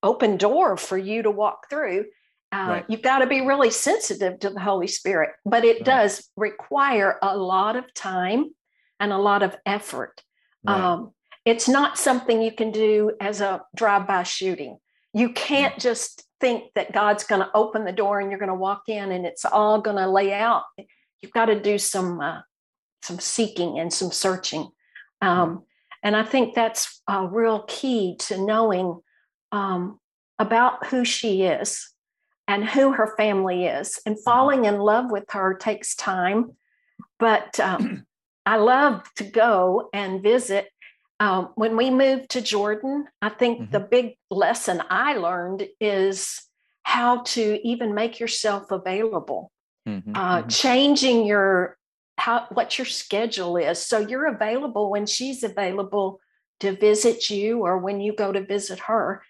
open 0.03 0.39
door 0.39 0.77
for 0.77 0.99
you 0.99 1.23
to 1.23 1.31
walk 1.31 1.71
through. 1.71 2.07
Uh, 2.51 2.67
right. 2.69 2.85
You've 2.89 3.03
got 3.03 3.21
to 3.21 3.29
be 3.29 3.43
really 3.43 3.71
sensitive 3.71 4.41
to 4.41 4.51
the 4.51 4.59
Holy 4.59 4.89
Spirit, 4.89 5.31
but 5.45 5.65
it 5.65 5.77
right. 5.77 5.85
does 5.85 6.29
require 6.37 7.17
a 7.23 7.37
lot 7.37 7.77
of 7.77 7.95
time 7.95 8.47
and 8.99 9.13
a 9.13 9.19
lot 9.19 9.45
of 9.45 9.57
effort. 9.65 10.21
Right. 10.67 10.81
Um, 10.81 11.13
it's 11.49 11.69
not 11.69 11.97
something 11.97 12.43
you 12.43 12.53
can 12.53 12.71
do 12.71 13.13
as 13.21 13.41
a 13.41 13.63
drive-by 13.75 14.23
shooting. 14.23 14.77
You 15.15 15.33
can't 15.33 15.79
just 15.79 16.25
think 16.41 16.65
that 16.75 16.93
God's 16.93 17.25
going 17.25 17.41
to 17.41 17.51
open 17.55 17.85
the 17.85 17.93
door 17.93 18.21
and 18.21 18.31
you're 18.31 18.39
going 18.39 18.51
to 18.51 18.55
walk 18.55 18.83
in 18.89 19.11
and 19.11 19.25
it's 19.25 19.47
all 19.47 19.81
going 19.81 19.97
to 19.97 20.09
lay 20.09 20.33
out. 20.35 20.65
You've 21.23 21.33
got 21.33 21.47
to 21.47 21.59
do 21.59 21.79
some 21.79 22.21
uh, 22.21 22.41
some 23.03 23.19
seeking 23.19 23.79
and 23.79 23.93
some 23.93 24.13
searching, 24.13 24.69
um, 25.23 25.65
and 26.03 26.15
I 26.15 26.23
think 26.23 26.55
that's 26.55 27.01
a 27.09 27.27
real 27.27 27.65
key 27.67 28.17
to 28.21 28.45
knowing 28.45 29.01
um, 29.51 29.99
about 30.39 30.87
who 30.87 31.05
she 31.05 31.43
is 31.43 31.91
and 32.47 32.69
who 32.69 32.93
her 32.93 33.15
family 33.17 33.65
is. 33.65 33.99
And 34.05 34.17
mm-hmm. 34.17 34.23
falling 34.23 34.65
in 34.67 34.79
love 34.79 35.11
with 35.11 35.25
her 35.31 35.55
takes 35.55 35.97
time, 35.97 36.57
but 37.19 37.59
um, 37.59 38.07
I 38.47 38.57
love 38.57 39.03
to 39.17 39.25
go 39.25 39.89
and 39.93 40.23
visit 40.23 40.69
um, 41.21 41.51
when 41.57 41.77
we 41.77 41.91
moved 41.91 42.31
to 42.31 42.41
Jordan, 42.41 43.07
I 43.21 43.29
think 43.29 43.61
mm-hmm. 43.61 43.73
the 43.73 43.81
big 43.81 44.17
lesson 44.31 44.83
I 44.89 45.15
learned 45.15 45.67
is 45.81 46.41
how 46.85 47.23
to 47.23 47.61
even 47.67 47.95
make 47.95 48.21
yourself 48.21 48.71
available, 48.71 49.51
mm-hmm. 49.87 50.15
Uh, 50.15 50.39
mm-hmm. 50.39 50.49
changing 50.49 51.27
your 51.27 51.77
how 52.19 52.47
what 52.51 52.79
your 52.79 52.85
schedule 52.85 53.57
is, 53.57 53.81
so 53.85 53.99
you're 53.99 54.27
available 54.27 54.91
when 54.91 55.07
she's 55.07 55.43
available 55.43 56.21
to 56.61 56.73
visit 56.73 57.31
you 57.31 57.61
or 57.61 57.79
when 57.79 58.01
you 58.01 58.13
go 58.13 58.33
to 58.33 58.45
visit 58.45 58.81
her. 58.81 59.23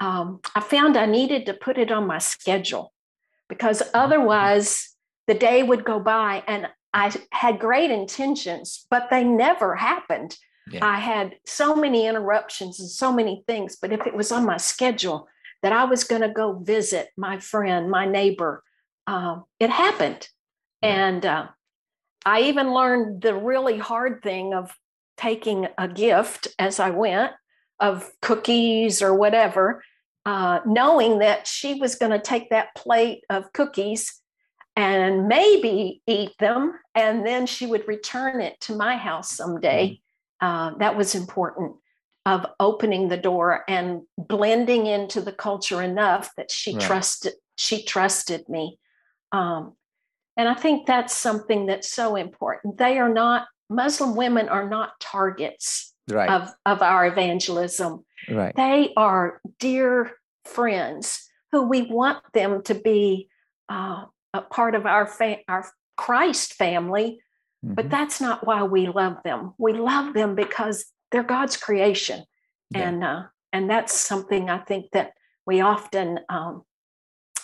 Um, 0.00 0.40
I 0.54 0.60
found 0.60 0.96
I 0.96 1.06
needed 1.06 1.46
to 1.46 1.54
put 1.54 1.78
it 1.78 1.92
on 1.92 2.06
my 2.06 2.18
schedule 2.18 2.92
because 3.48 3.80
mm-hmm. 3.82 3.96
otherwise 3.96 4.90
the 5.26 5.34
day 5.34 5.62
would 5.62 5.84
go 5.84 6.00
by 6.00 6.42
and 6.46 6.68
I 6.94 7.14
had 7.30 7.58
great 7.58 7.90
intentions, 7.90 8.86
but 8.90 9.08
they 9.10 9.24
never 9.24 9.76
happened 9.76 10.36
yeah. 10.70 10.84
I 10.84 10.98
had 10.98 11.36
so 11.46 11.74
many 11.74 12.06
interruptions 12.06 12.80
and 12.80 12.88
so 12.88 13.12
many 13.12 13.42
things, 13.46 13.76
but 13.80 13.92
if 13.92 14.06
it 14.06 14.14
was 14.14 14.32
on 14.32 14.46
my 14.46 14.56
schedule 14.56 15.28
that 15.62 15.72
I 15.72 15.84
was 15.84 16.04
going 16.04 16.22
to 16.22 16.28
go 16.28 16.58
visit 16.58 17.10
my 17.16 17.38
friend, 17.38 17.90
my 17.90 18.06
neighbor, 18.06 18.62
uh, 19.06 19.40
it 19.60 19.70
happened. 19.70 20.28
And 20.82 21.24
uh, 21.24 21.48
I 22.24 22.42
even 22.42 22.72
learned 22.72 23.22
the 23.22 23.34
really 23.34 23.78
hard 23.78 24.22
thing 24.22 24.54
of 24.54 24.72
taking 25.16 25.68
a 25.78 25.88
gift 25.88 26.48
as 26.58 26.80
I 26.80 26.90
went 26.90 27.32
of 27.80 28.10
cookies 28.20 29.02
or 29.02 29.14
whatever, 29.14 29.84
uh, 30.24 30.60
knowing 30.66 31.18
that 31.18 31.46
she 31.46 31.74
was 31.74 31.96
going 31.96 32.12
to 32.12 32.20
take 32.20 32.50
that 32.50 32.74
plate 32.76 33.22
of 33.28 33.52
cookies 33.52 34.20
and 34.74 35.28
maybe 35.28 36.00
eat 36.06 36.32
them, 36.38 36.72
and 36.94 37.26
then 37.26 37.46
she 37.46 37.66
would 37.66 37.86
return 37.86 38.40
it 38.40 38.58
to 38.62 38.74
my 38.74 38.96
house 38.96 39.30
someday. 39.30 40.00
Uh, 40.42 40.72
that 40.78 40.96
was 40.96 41.14
important 41.14 41.76
of 42.26 42.44
opening 42.58 43.08
the 43.08 43.16
door 43.16 43.62
and 43.68 44.02
blending 44.18 44.86
into 44.86 45.20
the 45.20 45.30
culture 45.32 45.80
enough 45.80 46.32
that 46.36 46.50
she 46.50 46.72
right. 46.72 46.82
trusted 46.82 47.32
she 47.54 47.84
trusted 47.84 48.48
me 48.48 48.76
um, 49.30 49.74
and 50.36 50.48
i 50.48 50.54
think 50.54 50.84
that's 50.84 51.16
something 51.16 51.66
that's 51.66 51.88
so 51.88 52.16
important 52.16 52.76
they 52.76 52.98
are 52.98 53.08
not 53.08 53.46
muslim 53.70 54.16
women 54.16 54.48
are 54.48 54.68
not 54.68 54.98
targets 54.98 55.94
right. 56.10 56.28
of, 56.28 56.52
of 56.66 56.82
our 56.82 57.06
evangelism 57.06 58.04
right 58.28 58.56
they 58.56 58.92
are 58.96 59.40
dear 59.60 60.10
friends 60.44 61.30
who 61.52 61.62
we 61.62 61.82
want 61.82 62.18
them 62.34 62.64
to 62.64 62.74
be 62.74 63.28
uh, 63.68 64.04
a 64.34 64.40
part 64.42 64.74
of 64.74 64.86
our 64.86 65.06
fa- 65.06 65.38
our 65.46 65.64
christ 65.96 66.54
family 66.54 67.20
Mm-hmm. 67.64 67.74
But 67.74 67.90
that's 67.90 68.20
not 68.20 68.46
why 68.46 68.62
we 68.64 68.88
love 68.88 69.18
them. 69.24 69.54
We 69.58 69.72
love 69.72 70.14
them 70.14 70.34
because 70.34 70.84
they're 71.10 71.22
God's 71.22 71.56
creation. 71.56 72.24
Yeah. 72.70 72.88
And 72.88 73.04
uh, 73.04 73.22
and 73.52 73.70
that's 73.70 73.92
something 73.92 74.50
I 74.50 74.58
think 74.58 74.86
that 74.92 75.12
we 75.46 75.60
often 75.60 76.20
um, 76.28 76.62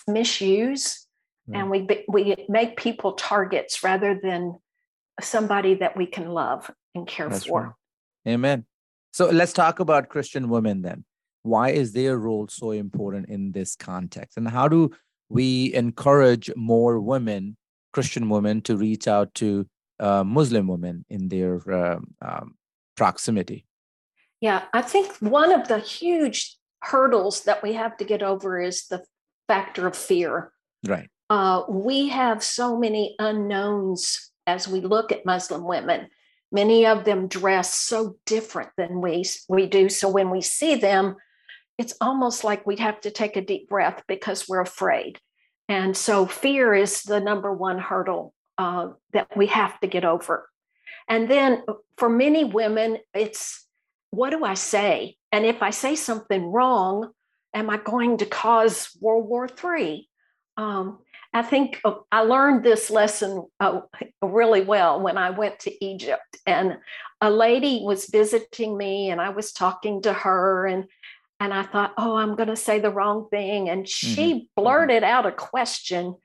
misuse 0.07 1.07
and 1.53 1.71
we 1.71 1.87
we 2.09 2.47
make 2.49 2.77
people 2.77 3.13
targets 3.13 3.83
rather 3.83 4.19
than 4.23 4.59
somebody 5.21 5.75
that 5.75 5.97
we 5.97 6.07
can 6.07 6.29
love 6.29 6.71
and 6.95 7.07
care 7.07 7.29
that's 7.29 7.47
for. 7.47 7.75
Right. 8.25 8.33
Amen. 8.35 8.67
So 9.13 9.31
let's 9.31 9.53
talk 9.53 9.81
about 9.81 10.09
Christian 10.09 10.49
women 10.49 10.83
then. 10.83 11.05
Why 11.43 11.71
is 11.71 11.93
their 11.93 12.19
role 12.19 12.49
so 12.49 12.73
important 12.73 13.29
in 13.29 13.53
this 13.53 13.75
context? 13.77 14.37
And 14.37 14.49
how 14.49 14.69
do 14.69 14.91
we 15.29 15.73
encourage 15.75 16.51
more 16.57 17.01
women, 17.01 17.57
Christian 17.93 18.29
women, 18.29 18.61
to 18.63 18.77
reach 18.77 19.09
out 19.09 19.35
to 19.37 19.67
uh, 20.01 20.25
Muslim 20.25 20.69
women 20.69 21.05
in 21.09 21.29
their 21.29 21.57
uh, 21.71 22.01
um, 22.23 22.55
proximity? 22.97 23.67
Yeah, 24.41 24.65
I 24.73 24.83
think 24.83 25.17
one 25.17 25.53
of 25.53 25.69
the 25.69 25.79
huge 25.79 26.57
hurdles 26.83 27.45
that 27.45 27.63
we 27.63 27.73
have 27.75 27.97
to 27.97 28.05
get 28.05 28.23
over 28.23 28.61
is 28.61 28.87
the 28.87 29.05
factor 29.49 29.87
of 29.87 29.97
fear. 29.97 30.53
Right. 30.87 31.09
Uh, 31.29 31.63
we 31.69 32.09
have 32.09 32.43
so 32.43 32.79
many 32.79 33.17
unknowns 33.19 34.31
as 34.47 34.69
we 34.69 34.81
look 34.81 35.13
at 35.13 35.27
Muslim 35.27 35.65
women. 35.65 36.09
Many 36.51 36.87
of 36.87 37.05
them 37.05 37.29
dress 37.29 37.75
so 37.75 38.17
different 38.25 38.71
than 38.77 39.01
we 39.03 39.25
we 39.49 39.67
do. 39.67 39.89
So 39.89 40.09
when 40.09 40.31
we 40.31 40.41
see 40.41 40.77
them, 40.77 41.17
it's 41.77 41.95
almost 42.01 42.45
like 42.45 42.67
we'd 42.67 42.79
have 42.79 43.01
to 43.03 43.11
take 43.11 43.37
a 43.37 43.45
deep 43.45 43.69
breath 43.69 44.03
because 44.09 44.49
we're 44.49 44.61
afraid. 44.61 45.19
And 45.69 45.95
so 45.95 46.25
fear 46.25 46.75
is 46.75 47.03
the 47.03 47.21
number 47.21 47.53
one 47.53 47.79
hurdle 47.79 48.33
uh, 48.59 48.89
that 49.13 49.29
we 49.37 49.47
have 49.47 49.79
to 49.81 49.87
get 49.87 50.05
over. 50.05 50.49
And 51.09 51.31
then 51.31 51.63
for 51.97 52.09
many 52.09 52.45
women, 52.45 52.99
it's 53.15 53.65
what 54.11 54.31
do 54.31 54.45
I 54.45 54.55
say? 54.55 55.17
And 55.33 55.47
if 55.47 55.63
I 55.63 55.71
say 55.71 55.95
something 55.95 56.45
wrong, 56.51 57.11
am 57.55 57.71
I 57.71 57.79
going 57.79 58.19
to 58.19 58.27
cause 58.27 58.97
World 59.01 59.27
War 59.27 59.49
III? 59.49 60.09
Um, 60.57 60.99
I 61.33 61.43
think 61.43 61.81
uh, 61.85 61.95
I 62.11 62.21
learned 62.21 62.65
this 62.65 62.91
lesson 62.91 63.47
uh, 63.61 63.83
really 64.23 64.63
well 64.63 65.01
when 65.01 65.19
I 65.19 65.31
went 65.31 65.61
to 65.61 65.85
Egypt. 65.85 66.39
And 66.47 66.79
a 67.21 67.31
lady 67.31 67.83
was 67.85 68.07
visiting 68.07 68.77
me, 68.77 69.11
and 69.11 69.21
I 69.21 69.31
was 69.31 69.53
talking 69.53 70.03
to 70.03 70.13
her, 70.13 70.67
and 70.67 70.85
and 71.41 71.55
I 71.55 71.63
thought, 71.63 71.95
oh, 71.97 72.17
I'm 72.17 72.35
going 72.35 72.49
to 72.49 72.57
say 72.57 72.81
the 72.81 72.91
wrong 72.91 73.29
thing. 73.31 73.69
And 73.69 73.89
she 73.89 74.09
mm-hmm. 74.09 74.39
mm-hmm. 74.39 74.63
blurted 74.63 75.05
out 75.05 75.27
a 75.27 75.33
question 75.33 76.17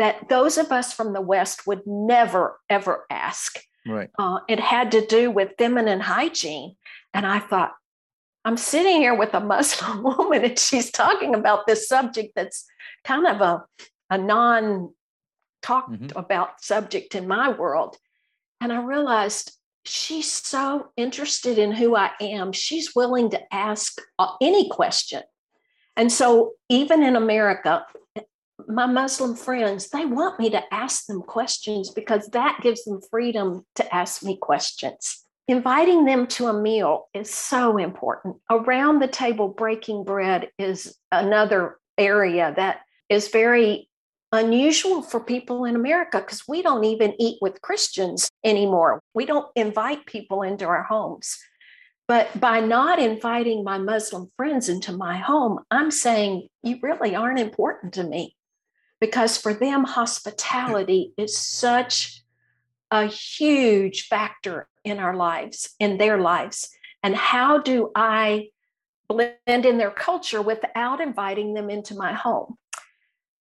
that 0.00 0.30
those 0.30 0.56
of 0.56 0.72
us 0.72 0.94
from 0.94 1.12
the 1.12 1.20
West 1.20 1.66
would 1.66 1.86
never, 1.86 2.58
ever 2.70 3.04
ask. 3.10 3.60
Right. 3.86 4.08
Uh, 4.18 4.38
it 4.48 4.58
had 4.58 4.92
to 4.92 5.06
do 5.06 5.30
with 5.30 5.52
feminine 5.58 6.00
hygiene. 6.00 6.76
And 7.12 7.26
I 7.26 7.38
thought, 7.38 7.72
I'm 8.46 8.56
sitting 8.56 8.96
here 8.96 9.14
with 9.14 9.34
a 9.34 9.40
Muslim 9.40 10.02
woman 10.18 10.42
and 10.42 10.58
she's 10.58 10.90
talking 10.90 11.34
about 11.34 11.66
this 11.66 11.86
subject 11.86 12.32
that's 12.34 12.64
kind 13.04 13.26
of 13.26 13.42
a, 13.42 13.62
a 14.08 14.16
non 14.16 14.94
talked 15.60 15.90
mm-hmm. 15.92 16.18
about 16.18 16.64
subject 16.64 17.14
in 17.14 17.28
my 17.28 17.50
world. 17.50 17.98
And 18.62 18.72
I 18.72 18.82
realized 18.82 19.52
she's 19.84 20.32
so 20.32 20.92
interested 20.96 21.58
in 21.58 21.72
who 21.72 21.94
I 21.94 22.12
am. 22.22 22.52
She's 22.52 22.94
willing 22.96 23.28
to 23.32 23.54
ask 23.54 24.00
uh, 24.18 24.32
any 24.40 24.70
question. 24.70 25.24
And 25.94 26.10
so, 26.10 26.52
even 26.70 27.02
in 27.02 27.16
America, 27.16 27.84
my 28.68 28.86
Muslim 28.86 29.34
friends, 29.34 29.88
they 29.88 30.04
want 30.04 30.38
me 30.38 30.50
to 30.50 30.62
ask 30.72 31.06
them 31.06 31.22
questions 31.22 31.90
because 31.90 32.28
that 32.28 32.60
gives 32.62 32.84
them 32.84 33.00
freedom 33.10 33.64
to 33.76 33.94
ask 33.94 34.22
me 34.22 34.36
questions. 34.40 35.24
Inviting 35.48 36.04
them 36.04 36.26
to 36.28 36.46
a 36.46 36.52
meal 36.52 37.08
is 37.12 37.32
so 37.32 37.76
important. 37.76 38.36
Around 38.50 39.00
the 39.00 39.08
table, 39.08 39.48
breaking 39.48 40.04
bread 40.04 40.48
is 40.58 40.96
another 41.10 41.78
area 41.98 42.54
that 42.56 42.82
is 43.08 43.28
very 43.28 43.88
unusual 44.32 45.02
for 45.02 45.18
people 45.18 45.64
in 45.64 45.74
America 45.74 46.18
because 46.18 46.46
we 46.46 46.62
don't 46.62 46.84
even 46.84 47.14
eat 47.18 47.38
with 47.40 47.62
Christians 47.62 48.30
anymore. 48.44 49.02
We 49.12 49.26
don't 49.26 49.48
invite 49.56 50.06
people 50.06 50.42
into 50.42 50.66
our 50.66 50.84
homes. 50.84 51.36
But 52.06 52.40
by 52.40 52.60
not 52.60 52.98
inviting 52.98 53.62
my 53.62 53.78
Muslim 53.78 54.30
friends 54.36 54.68
into 54.68 54.92
my 54.92 55.18
home, 55.18 55.60
I'm 55.70 55.90
saying 55.90 56.48
you 56.62 56.78
really 56.82 57.14
aren't 57.14 57.38
important 57.38 57.94
to 57.94 58.04
me 58.04 58.36
because 59.00 59.38
for 59.38 59.54
them, 59.54 59.84
hospitality 59.84 61.12
is 61.16 61.36
such 61.36 62.22
a 62.90 63.06
huge 63.06 64.08
factor 64.08 64.68
in 64.84 64.98
our 64.98 65.16
lives, 65.16 65.74
in 65.78 65.98
their 65.98 66.18
lives. 66.18 66.68
And 67.02 67.16
how 67.16 67.58
do 67.58 67.90
I 67.94 68.48
blend 69.08 69.38
in 69.46 69.78
their 69.78 69.90
culture 69.90 70.42
without 70.42 71.00
inviting 71.00 71.54
them 71.54 71.70
into 71.70 71.94
my 71.94 72.12
home? 72.12 72.56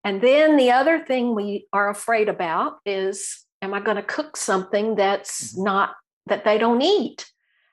And 0.03 0.21
then 0.21 0.55
the 0.55 0.71
other 0.71 1.03
thing 1.03 1.35
we 1.35 1.67
are 1.73 1.89
afraid 1.89 2.29
about 2.29 2.77
is 2.85 3.45
am 3.61 3.73
I 3.73 3.81
going 3.81 3.97
to 3.97 4.03
cook 4.03 4.37
something 4.37 4.95
that's 4.95 5.53
mm-hmm. 5.53 5.63
not 5.63 5.95
that 6.27 6.45
they 6.45 6.57
don't 6.57 6.81
eat? 6.81 7.25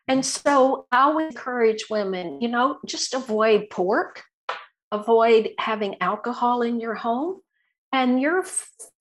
And 0.08 0.24
so 0.24 0.86
I 0.92 1.10
would 1.10 1.26
encourage 1.26 1.90
women, 1.90 2.40
you 2.40 2.48
know, 2.48 2.78
just 2.86 3.14
avoid 3.14 3.70
pork, 3.70 4.22
avoid 4.92 5.50
having 5.58 6.00
alcohol 6.00 6.62
in 6.62 6.80
your 6.80 6.94
home, 6.94 7.40
and 7.96 8.20
you're 8.20 8.44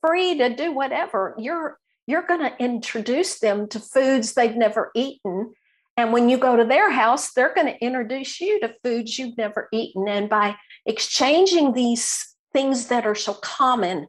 free 0.02 0.38
to 0.38 0.56
do 0.56 0.72
whatever. 0.72 1.36
You're 1.38 1.78
you're 2.08 2.26
going 2.26 2.40
to 2.40 2.64
introduce 2.64 3.40
them 3.40 3.68
to 3.70 3.80
foods 3.80 4.34
they've 4.34 4.56
never 4.56 4.92
eaten. 4.96 5.54
And 5.98 6.14
when 6.14 6.30
you 6.30 6.38
go 6.38 6.56
to 6.56 6.64
their 6.64 6.92
house, 6.92 7.34
they're 7.34 7.54
going 7.54 7.68
to 7.68 7.84
introduce 7.84 8.40
you 8.40 8.60
to 8.60 8.76
foods 8.84 9.18
you've 9.18 9.38
never 9.38 9.68
eaten. 9.74 10.08
And 10.08 10.30
by 10.30 10.56
exchanging 10.86 11.74
these 11.74 12.36
things 12.54 12.88
that 12.88 13.08
are 13.08 13.16
so 13.16 13.34
common 13.34 14.08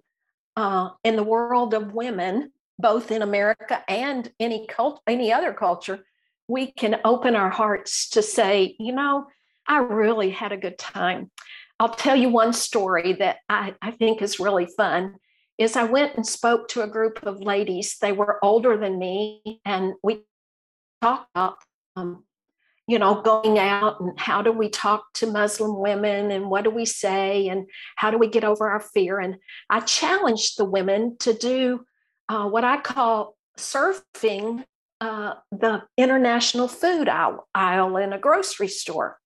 uh, 0.57 0.91
in 1.05 1.17
the 1.17 1.23
world 1.23 1.73
of 1.73 1.95
women, 1.95 2.53
both 2.79 3.11
in 3.11 3.23
America 3.23 3.83
and 3.89 4.31
any 4.39 4.67
cult, 4.67 5.01
any 5.07 5.33
other 5.33 5.55
culture, 5.55 6.05
we 6.49 6.71
can 6.71 7.01
open 7.05 7.35
our 7.35 7.51
hearts 7.51 8.11
to 8.11 8.23
say, 8.23 8.77
you 8.79 8.93
know, 8.93 9.27
I 9.67 9.79
really 9.79 10.31
had 10.31 10.53
a 10.53 10.59
good 10.59 10.79
time. 10.79 11.31
I'll 11.79 11.95
tell 11.95 12.17
you 12.17 12.29
one 12.29 12.53
story 12.53 13.15
that 13.15 13.39
I, 13.49 13.75
I 13.83 13.91
think 13.91 14.23
is 14.23 14.41
really 14.41 14.67
fun. 14.77 15.17
Is 15.59 15.77
I 15.77 15.85
went 15.85 16.17
and 16.17 16.27
spoke 16.27 16.69
to 16.69 16.83
a 16.83 16.87
group 16.87 17.25
of 17.25 17.41
ladies. 17.41 17.97
They 18.01 18.13
were 18.13 18.39
older 18.43 18.77
than 18.77 18.99
me, 18.99 19.61
and 19.65 19.95
we 20.03 20.23
talked 21.01 21.31
about 21.35 21.57
um, 21.97 22.25
you 22.87 22.99
know, 23.01 23.21
going 23.21 23.59
out 23.59 24.01
and 24.01 24.19
how 24.19 24.43
do 24.43 24.53
we 24.53 24.69
talk 24.69 25.13
to 25.15 25.27
Muslim 25.27 25.81
women 25.81 26.31
and 26.31 26.49
what 26.49 26.63
do 26.63 26.71
we 26.71 26.85
say 26.85 27.49
and 27.49 27.67
how 27.97 28.11
do 28.11 28.19
we 28.19 28.29
get 28.29 28.45
over 28.45 28.69
our 28.69 28.81
fear? 28.81 29.19
And 29.19 29.37
I 29.69 29.81
challenged 29.81 30.57
the 30.57 30.65
women 30.65 31.17
to 31.21 31.33
do 31.33 31.85
uh, 32.29 32.49
what 32.49 32.65
I 32.65 32.81
call 32.81 33.37
surfing 33.59 34.65
uh, 35.01 35.35
the 35.51 35.83
international 35.97 36.69
food 36.69 37.09
aisle, 37.09 37.49
aisle 37.55 37.97
in 37.97 38.13
a 38.13 38.19
grocery 38.19 38.69
store. 38.69 39.19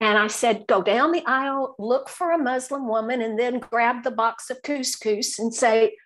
And 0.00 0.16
I 0.16 0.28
said, 0.28 0.66
go 0.66 0.82
down 0.82 1.12
the 1.12 1.24
aisle, 1.26 1.74
look 1.78 2.08
for 2.08 2.32
a 2.32 2.38
Muslim 2.38 2.88
woman, 2.88 3.20
and 3.20 3.38
then 3.38 3.58
grab 3.58 4.02
the 4.02 4.10
box 4.10 4.48
of 4.48 4.62
couscous 4.62 5.38
and 5.38 5.54
say, 5.54 5.96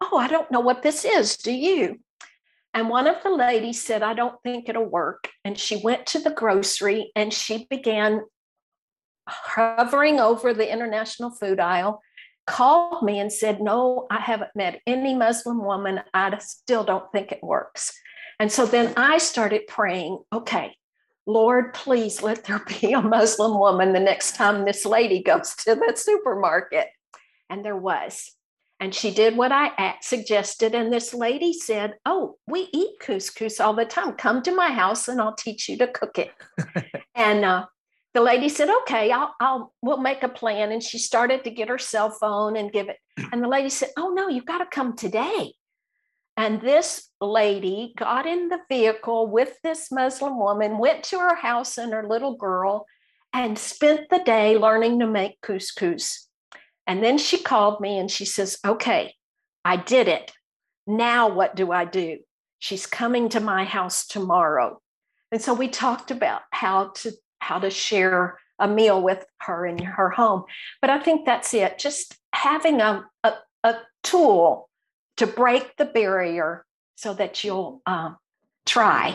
Oh, 0.00 0.16
I 0.16 0.28
don't 0.28 0.50
know 0.50 0.60
what 0.60 0.82
this 0.82 1.04
is. 1.04 1.36
Do 1.36 1.52
you? 1.52 1.98
And 2.72 2.88
one 2.88 3.08
of 3.08 3.22
the 3.24 3.30
ladies 3.30 3.82
said, 3.82 4.02
I 4.02 4.14
don't 4.14 4.40
think 4.44 4.68
it'll 4.68 4.84
work. 4.84 5.28
And 5.44 5.58
she 5.58 5.80
went 5.82 6.06
to 6.08 6.20
the 6.20 6.30
grocery 6.30 7.10
and 7.16 7.32
she 7.32 7.66
began 7.68 8.20
hovering 9.28 10.20
over 10.20 10.54
the 10.54 10.70
international 10.70 11.30
food 11.30 11.58
aisle, 11.58 12.00
called 12.46 13.02
me 13.02 13.18
and 13.18 13.32
said, 13.32 13.60
No, 13.60 14.06
I 14.10 14.20
haven't 14.20 14.54
met 14.54 14.80
any 14.86 15.14
Muslim 15.14 15.64
woman. 15.64 16.00
I 16.14 16.36
still 16.38 16.84
don't 16.84 17.10
think 17.12 17.32
it 17.32 17.42
works. 17.42 17.92
And 18.38 18.52
so 18.52 18.66
then 18.66 18.94
I 18.96 19.18
started 19.18 19.66
praying, 19.66 20.20
okay, 20.32 20.76
Lord, 21.28 21.74
please 21.74 22.22
let 22.22 22.44
there 22.44 22.64
be 22.80 22.94
a 22.94 23.02
Muslim 23.02 23.58
woman 23.58 23.92
the 23.92 24.00
next 24.00 24.34
time 24.34 24.64
this 24.64 24.86
lady 24.86 25.22
goes 25.22 25.54
to 25.56 25.74
the 25.74 25.92
supermarket. 25.94 26.88
And 27.50 27.62
there 27.62 27.76
was. 27.76 28.32
And 28.80 28.94
she 28.94 29.10
did 29.10 29.36
what 29.36 29.52
I 29.52 29.96
suggested. 30.00 30.74
And 30.74 30.90
this 30.90 31.12
lady 31.12 31.52
said, 31.52 31.96
Oh, 32.06 32.38
we 32.46 32.68
eat 32.72 32.98
couscous 33.02 33.60
all 33.60 33.74
the 33.74 33.84
time. 33.84 34.14
Come 34.14 34.40
to 34.42 34.54
my 34.54 34.70
house 34.70 35.06
and 35.06 35.20
I'll 35.20 35.34
teach 35.34 35.68
you 35.68 35.76
to 35.78 35.88
cook 35.88 36.18
it. 36.18 36.30
and 37.14 37.44
uh, 37.44 37.66
the 38.14 38.22
lady 38.22 38.48
said, 38.48 38.70
Okay, 38.70 39.10
I'll, 39.10 39.34
I'll, 39.38 39.74
we'll 39.82 39.98
make 39.98 40.22
a 40.22 40.28
plan. 40.28 40.72
And 40.72 40.82
she 40.82 40.98
started 40.98 41.44
to 41.44 41.50
get 41.50 41.68
her 41.68 41.78
cell 41.78 42.10
phone 42.10 42.56
and 42.56 42.72
give 42.72 42.88
it. 42.88 42.96
And 43.32 43.42
the 43.42 43.48
lady 43.48 43.68
said, 43.68 43.90
Oh, 43.98 44.14
no, 44.14 44.28
you've 44.28 44.46
got 44.46 44.58
to 44.58 44.66
come 44.66 44.96
today. 44.96 45.52
And 46.38 46.60
this 46.60 47.08
lady 47.20 47.92
got 47.96 48.24
in 48.24 48.48
the 48.48 48.60
vehicle 48.68 49.26
with 49.26 49.60
this 49.64 49.90
Muslim 49.90 50.38
woman, 50.38 50.78
went 50.78 51.02
to 51.06 51.18
her 51.18 51.34
house 51.34 51.78
and 51.78 51.92
her 51.92 52.06
little 52.06 52.36
girl, 52.36 52.86
and 53.32 53.58
spent 53.58 54.08
the 54.08 54.20
day 54.20 54.56
learning 54.56 55.00
to 55.00 55.08
make 55.08 55.40
couscous. 55.40 56.28
And 56.86 57.02
then 57.02 57.18
she 57.18 57.38
called 57.38 57.80
me 57.80 57.98
and 57.98 58.08
she 58.08 58.24
says, 58.24 58.56
Okay, 58.64 59.14
I 59.64 59.78
did 59.78 60.06
it. 60.06 60.30
Now 60.86 61.28
what 61.28 61.56
do 61.56 61.72
I 61.72 61.84
do? 61.84 62.18
She's 62.60 62.86
coming 62.86 63.28
to 63.30 63.40
my 63.40 63.64
house 63.64 64.06
tomorrow. 64.06 64.80
And 65.32 65.42
so 65.42 65.52
we 65.52 65.66
talked 65.66 66.12
about 66.12 66.42
how 66.52 66.92
to 66.98 67.10
how 67.40 67.58
to 67.58 67.68
share 67.68 68.38
a 68.60 68.68
meal 68.68 69.02
with 69.02 69.26
her 69.40 69.66
in 69.66 69.80
her 69.80 70.10
home. 70.10 70.44
But 70.80 70.90
I 70.90 71.00
think 71.00 71.26
that's 71.26 71.52
it. 71.52 71.80
Just 71.80 72.16
having 72.32 72.80
a, 72.80 73.04
a, 73.24 73.32
a 73.64 73.74
tool 74.04 74.67
to 75.18 75.26
break 75.26 75.76
the 75.76 75.84
barrier 75.84 76.64
so 76.96 77.14
that 77.14 77.44
you'll 77.44 77.82
um, 77.86 78.16
try 78.66 79.14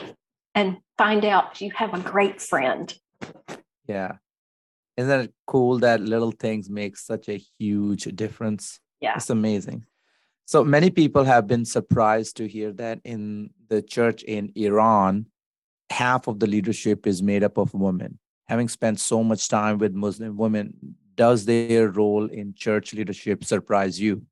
and 0.56 0.78
find 0.98 1.26
out 1.26 1.60
you 1.60 1.72
have 1.76 1.94
a 1.94 2.00
great 2.00 2.42
friend. 2.42 2.94
Yeah 3.88 4.14
isn't 4.98 5.20
it 5.22 5.34
cool 5.48 5.80
that 5.80 6.02
little 6.02 6.32
things 6.32 6.70
make 6.70 6.98
such 6.98 7.30
a 7.30 7.42
huge 7.60 8.04
difference? 8.16 8.80
Yeah. 9.02 9.16
It's 9.16 9.30
amazing. 9.30 9.86
So 10.46 10.64
many 10.64 10.90
people 10.90 11.24
have 11.24 11.48
been 11.48 11.66
surprised 11.66 12.38
to 12.38 12.48
hear 12.48 12.72
that 12.74 13.00
in 13.04 13.52
the 13.70 13.82
church 13.82 14.24
in 14.24 14.52
Iran, 14.56 15.28
half 15.90 16.28
of 16.28 16.40
the 16.40 16.48
leadership 16.48 17.08
is 17.08 17.24
made 17.24 17.44
up 17.44 17.58
of 17.58 17.74
women. 17.74 18.20
Having 18.48 18.70
spent 18.70 19.00
so 19.00 19.24
much 19.24 19.48
time 19.48 19.78
with 19.78 19.94
Muslim 19.94 20.38
women, 20.38 20.96
does 21.16 21.46
their 21.46 21.90
role 21.90 22.26
in 22.26 22.54
church 22.54 22.94
leadership 22.94 23.44
surprise 23.44 24.00
you? 24.00 24.24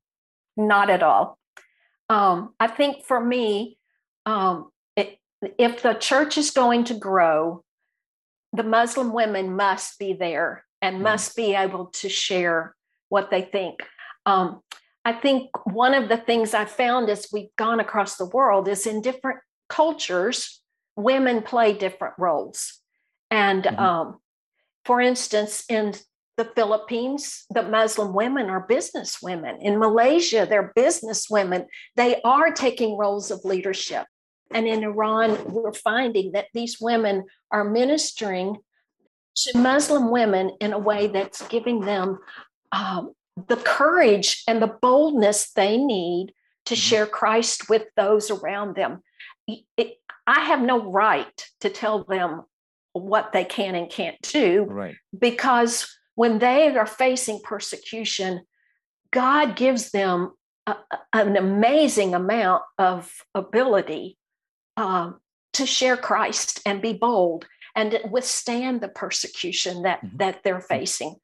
Not 0.56 0.90
at 0.90 1.02
all. 1.02 1.38
Um, 2.12 2.52
I 2.60 2.66
think 2.66 3.04
for 3.04 3.24
me, 3.24 3.78
um, 4.26 4.70
it, 4.96 5.16
if 5.58 5.82
the 5.82 5.94
church 5.94 6.36
is 6.36 6.50
going 6.50 6.84
to 6.84 6.94
grow, 6.94 7.64
the 8.52 8.62
Muslim 8.62 9.14
women 9.14 9.56
must 9.56 9.98
be 9.98 10.12
there 10.12 10.66
and 10.82 11.00
must 11.00 11.34
be 11.34 11.54
able 11.54 11.86
to 11.86 12.10
share 12.10 12.74
what 13.08 13.30
they 13.30 13.40
think. 13.40 13.80
Um, 14.26 14.60
I 15.06 15.14
think 15.14 15.48
one 15.64 15.94
of 15.94 16.10
the 16.10 16.18
things 16.18 16.52
I 16.52 16.66
found 16.66 17.08
as 17.08 17.28
we've 17.32 17.56
gone 17.56 17.80
across 17.80 18.16
the 18.16 18.26
world 18.26 18.68
is 18.68 18.86
in 18.86 19.00
different 19.00 19.40
cultures, 19.70 20.60
women 20.96 21.40
play 21.40 21.72
different 21.72 22.14
roles. 22.18 22.78
And 23.30 23.64
mm-hmm. 23.64 23.78
um, 23.78 24.18
for 24.84 25.00
instance, 25.00 25.64
in 25.66 25.94
the 26.36 26.44
Philippines, 26.56 27.44
the 27.50 27.62
Muslim 27.62 28.14
women 28.14 28.48
are 28.48 28.66
business 28.66 29.20
women. 29.20 29.58
In 29.60 29.78
Malaysia, 29.78 30.46
they're 30.48 30.72
business 30.74 31.28
women. 31.28 31.66
They 31.96 32.20
are 32.22 32.52
taking 32.52 32.96
roles 32.96 33.30
of 33.30 33.44
leadership. 33.44 34.06
And 34.54 34.66
in 34.66 34.82
Iran, 34.82 35.52
we're 35.52 35.72
finding 35.72 36.32
that 36.32 36.46
these 36.54 36.78
women 36.80 37.24
are 37.50 37.64
ministering 37.64 38.56
to 39.34 39.58
Muslim 39.58 40.10
women 40.10 40.52
in 40.60 40.72
a 40.72 40.78
way 40.78 41.06
that's 41.06 41.46
giving 41.48 41.80
them 41.80 42.18
um, 42.70 43.12
the 43.48 43.56
courage 43.56 44.42
and 44.46 44.60
the 44.60 44.74
boldness 44.80 45.52
they 45.52 45.76
need 45.76 46.32
to 46.66 46.74
mm-hmm. 46.74 46.80
share 46.80 47.06
Christ 47.06 47.68
with 47.68 47.84
those 47.96 48.30
around 48.30 48.76
them. 48.76 49.02
It, 49.48 49.98
I 50.26 50.40
have 50.40 50.60
no 50.60 50.90
right 50.90 51.46
to 51.60 51.70
tell 51.70 52.04
them 52.04 52.42
what 52.92 53.32
they 53.32 53.44
can 53.44 53.74
and 53.74 53.90
can't 53.90 54.20
do 54.22 54.64
right. 54.68 54.96
because 55.18 55.88
when 56.14 56.38
they 56.38 56.76
are 56.76 56.86
facing 56.86 57.40
persecution, 57.42 58.42
God 59.10 59.56
gives 59.56 59.90
them 59.90 60.32
a, 60.66 60.76
an 61.12 61.36
amazing 61.36 62.14
amount 62.14 62.62
of 62.78 63.12
ability 63.34 64.18
um, 64.76 65.20
to 65.54 65.66
share 65.66 65.96
Christ 65.96 66.60
and 66.64 66.80
be 66.80 66.92
bold 66.92 67.46
and 67.74 67.98
withstand 68.10 68.80
the 68.80 68.88
persecution 68.88 69.82
that 69.82 70.04
mm-hmm. 70.04 70.16
that 70.18 70.42
they're 70.44 70.60
facing. 70.60 71.16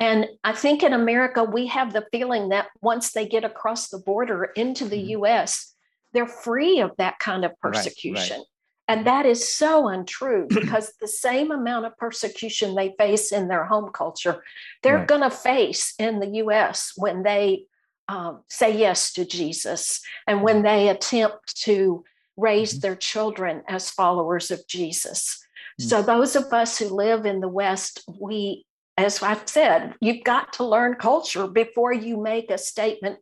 And 0.00 0.26
I 0.42 0.52
think 0.52 0.82
in 0.82 0.92
America 0.92 1.44
we 1.44 1.66
have 1.68 1.92
the 1.92 2.06
feeling 2.10 2.48
that 2.48 2.68
once 2.80 3.12
they 3.12 3.26
get 3.26 3.44
across 3.44 3.88
the 3.88 3.98
border 3.98 4.44
into 4.56 4.86
the 4.86 4.96
mm-hmm. 4.96 5.10
U.S., 5.10 5.74
they're 6.12 6.26
free 6.26 6.80
of 6.80 6.92
that 6.98 7.18
kind 7.18 7.44
of 7.44 7.58
persecution. 7.60 8.38
Right. 8.38 8.46
And 8.88 9.06
that 9.06 9.26
is 9.26 9.48
so 9.48 9.88
untrue 9.88 10.46
because 10.50 10.92
the 11.00 11.08
same 11.08 11.50
amount 11.50 11.86
of 11.86 11.96
persecution 11.96 12.74
they 12.74 12.94
face 12.98 13.32
in 13.32 13.48
their 13.48 13.64
home 13.64 13.90
culture, 13.92 14.42
they're 14.82 14.98
right. 14.98 15.08
going 15.08 15.22
to 15.22 15.30
face 15.30 15.94
in 15.98 16.20
the 16.20 16.42
US 16.44 16.92
when 16.96 17.22
they 17.22 17.64
um, 18.08 18.42
say 18.48 18.76
yes 18.76 19.12
to 19.14 19.24
Jesus 19.24 20.00
and 20.26 20.42
when 20.42 20.62
they 20.62 20.88
attempt 20.88 21.56
to 21.62 22.04
raise 22.36 22.72
mm-hmm. 22.72 22.80
their 22.80 22.96
children 22.96 23.62
as 23.68 23.90
followers 23.90 24.50
of 24.50 24.66
Jesus. 24.66 25.38
Mm-hmm. 25.80 25.88
So, 25.88 26.02
those 26.02 26.36
of 26.36 26.52
us 26.52 26.78
who 26.78 26.86
live 26.86 27.24
in 27.24 27.40
the 27.40 27.48
West, 27.48 28.04
we, 28.20 28.66
as 28.98 29.22
I've 29.22 29.48
said, 29.48 29.94
you've 30.00 30.24
got 30.24 30.54
to 30.54 30.64
learn 30.64 30.96
culture 30.96 31.46
before 31.46 31.92
you 31.92 32.20
make 32.20 32.50
a 32.50 32.58
statement 32.58 33.18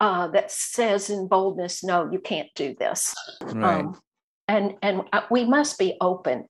uh, 0.00 0.28
that 0.28 0.50
says 0.50 1.10
in 1.10 1.28
boldness, 1.28 1.84
no, 1.84 2.10
you 2.10 2.18
can't 2.18 2.48
do 2.54 2.74
this. 2.78 3.14
Right. 3.42 3.80
Um, 3.80 4.00
and 4.48 4.74
and 4.82 5.02
uh, 5.12 5.22
we 5.30 5.44
must 5.44 5.78
be 5.78 5.96
open 6.00 6.46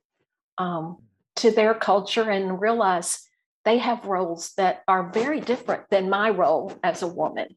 um, 0.59 0.99
to 1.37 1.51
their 1.51 1.75
culture 1.75 2.31
and 2.31 2.61
realize 2.61 3.23
they 3.65 3.79
have 3.79 4.07
roles 4.07 4.53
that 4.57 4.83
are 4.87 5.11
very 5.11 5.41
different 5.41 5.85
than 5.91 6.09
my 6.09 6.31
role 6.31 6.73
as 6.83 7.03
a 7.03 7.07
woman. 7.07 7.57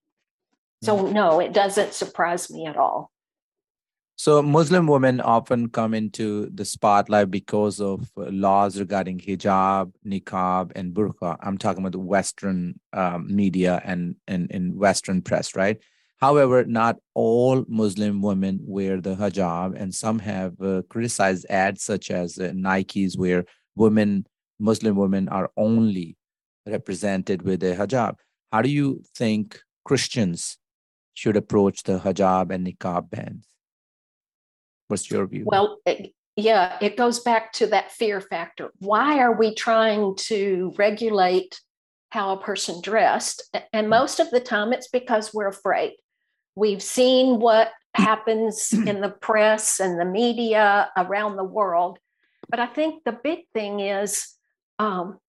So 0.84 0.98
mm. 0.98 1.14
no, 1.14 1.40
it 1.40 1.54
doesn't 1.54 1.94
surprise 1.94 2.50
me 2.50 2.66
at 2.66 2.78
all. 2.78 3.12
So 4.16 4.42
Muslim 4.42 4.88
women 4.88 5.22
often 5.22 5.70
come 5.70 5.94
into 5.94 6.50
the 6.54 6.66
spotlight 6.66 7.32
because 7.32 7.80
of 7.80 8.10
laws 8.18 8.78
regarding 8.78 9.20
hijab, 9.20 9.94
niqab, 10.06 10.74
and 10.76 10.94
burqa. 10.94 11.38
I'm 11.40 11.58
talking 11.58 11.84
about 11.84 11.94
the 11.94 12.00
Western 12.00 12.78
um, 12.92 13.34
media 13.34 13.82
and, 13.86 14.16
and 14.28 14.52
in 14.52 14.78
Western 14.78 15.22
press, 15.22 15.56
right? 15.56 15.78
However, 16.20 16.66
not 16.66 16.98
all 17.14 17.64
Muslim 17.70 18.22
women 18.22 18.60
wear 18.62 19.00
the 19.00 19.16
hijab, 19.16 19.80
and 19.80 19.96
some 19.96 20.20
have 20.20 20.60
uh, 20.62 20.82
criticized 20.90 21.46
ads 21.50 21.84
such 21.84 22.12
as 22.12 22.38
uh, 22.38 22.52
Nike's, 22.54 23.18
where 23.18 23.46
women, 23.76 24.26
Muslim 24.60 24.98
women, 24.98 25.30
are 25.30 25.50
only 25.56 26.18
represented 26.68 27.44
with 27.44 27.64
a 27.64 27.76
hijab. 27.76 28.16
How 28.52 28.62
do 28.62 28.70
you 28.70 29.02
think 29.16 29.62
Christians 29.86 30.58
should 31.14 31.38
approach 31.38 31.84
the 31.84 32.00
hijab 32.00 32.52
and 32.52 32.68
niqab 32.68 33.10
bans? 33.10 33.48
What's 34.90 35.10
your 35.10 35.26
view? 35.26 35.44
Well, 35.46 35.78
it, 35.86 36.14
yeah, 36.36 36.78
it 36.82 36.98
goes 36.98 37.22
back 37.22 37.54
to 37.54 37.68
that 37.68 37.94
fear 37.94 38.20
factor. 38.20 38.72
Why 38.80 39.20
are 39.20 39.38
we 39.38 39.56
trying 39.56 40.16
to 40.18 40.74
regulate 40.78 41.62
how 42.10 42.34
a 42.34 42.42
person 42.42 42.82
dressed? 42.82 43.56
And 43.72 43.86
hmm. 43.86 43.92
most 43.92 44.20
of 44.20 44.30
the 44.32 44.42
time, 44.42 44.74
it's 44.74 44.90
because 44.90 45.34
we're 45.34 45.48
afraid. 45.48 45.94
We've 46.56 46.84
seen 46.84 47.40
what 47.40 47.72
happens 47.94 48.72
in 48.88 49.02
the 49.02 49.10
press 49.10 49.80
and 49.80 50.00
the 50.00 50.06
media 50.06 50.92
around 50.98 51.36
the 51.36 51.44
world. 51.44 52.00
But 52.50 52.60
I 52.60 52.68
think 52.68 53.04
the 53.04 53.18
big 53.24 53.40
thing 53.54 53.80
is 53.80 54.34
um, 54.80 55.20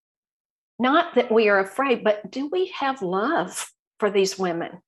not 0.79 1.15
that 1.15 1.31
we 1.31 1.49
are 1.49 1.59
afraid, 1.59 2.03
but 2.03 2.31
do 2.31 2.49
we 2.51 2.69
have 2.79 3.03
love 3.03 3.71
for 3.99 4.11
these 4.11 4.39
women? 4.39 4.81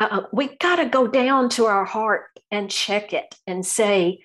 Uh, 0.00 0.22
we 0.32 0.56
got 0.56 0.76
to 0.76 0.86
go 0.86 1.08
down 1.08 1.48
to 1.50 1.66
our 1.66 1.84
heart 1.84 2.26
and 2.50 2.70
check 2.70 3.12
it 3.12 3.34
and 3.46 3.66
say, 3.66 4.20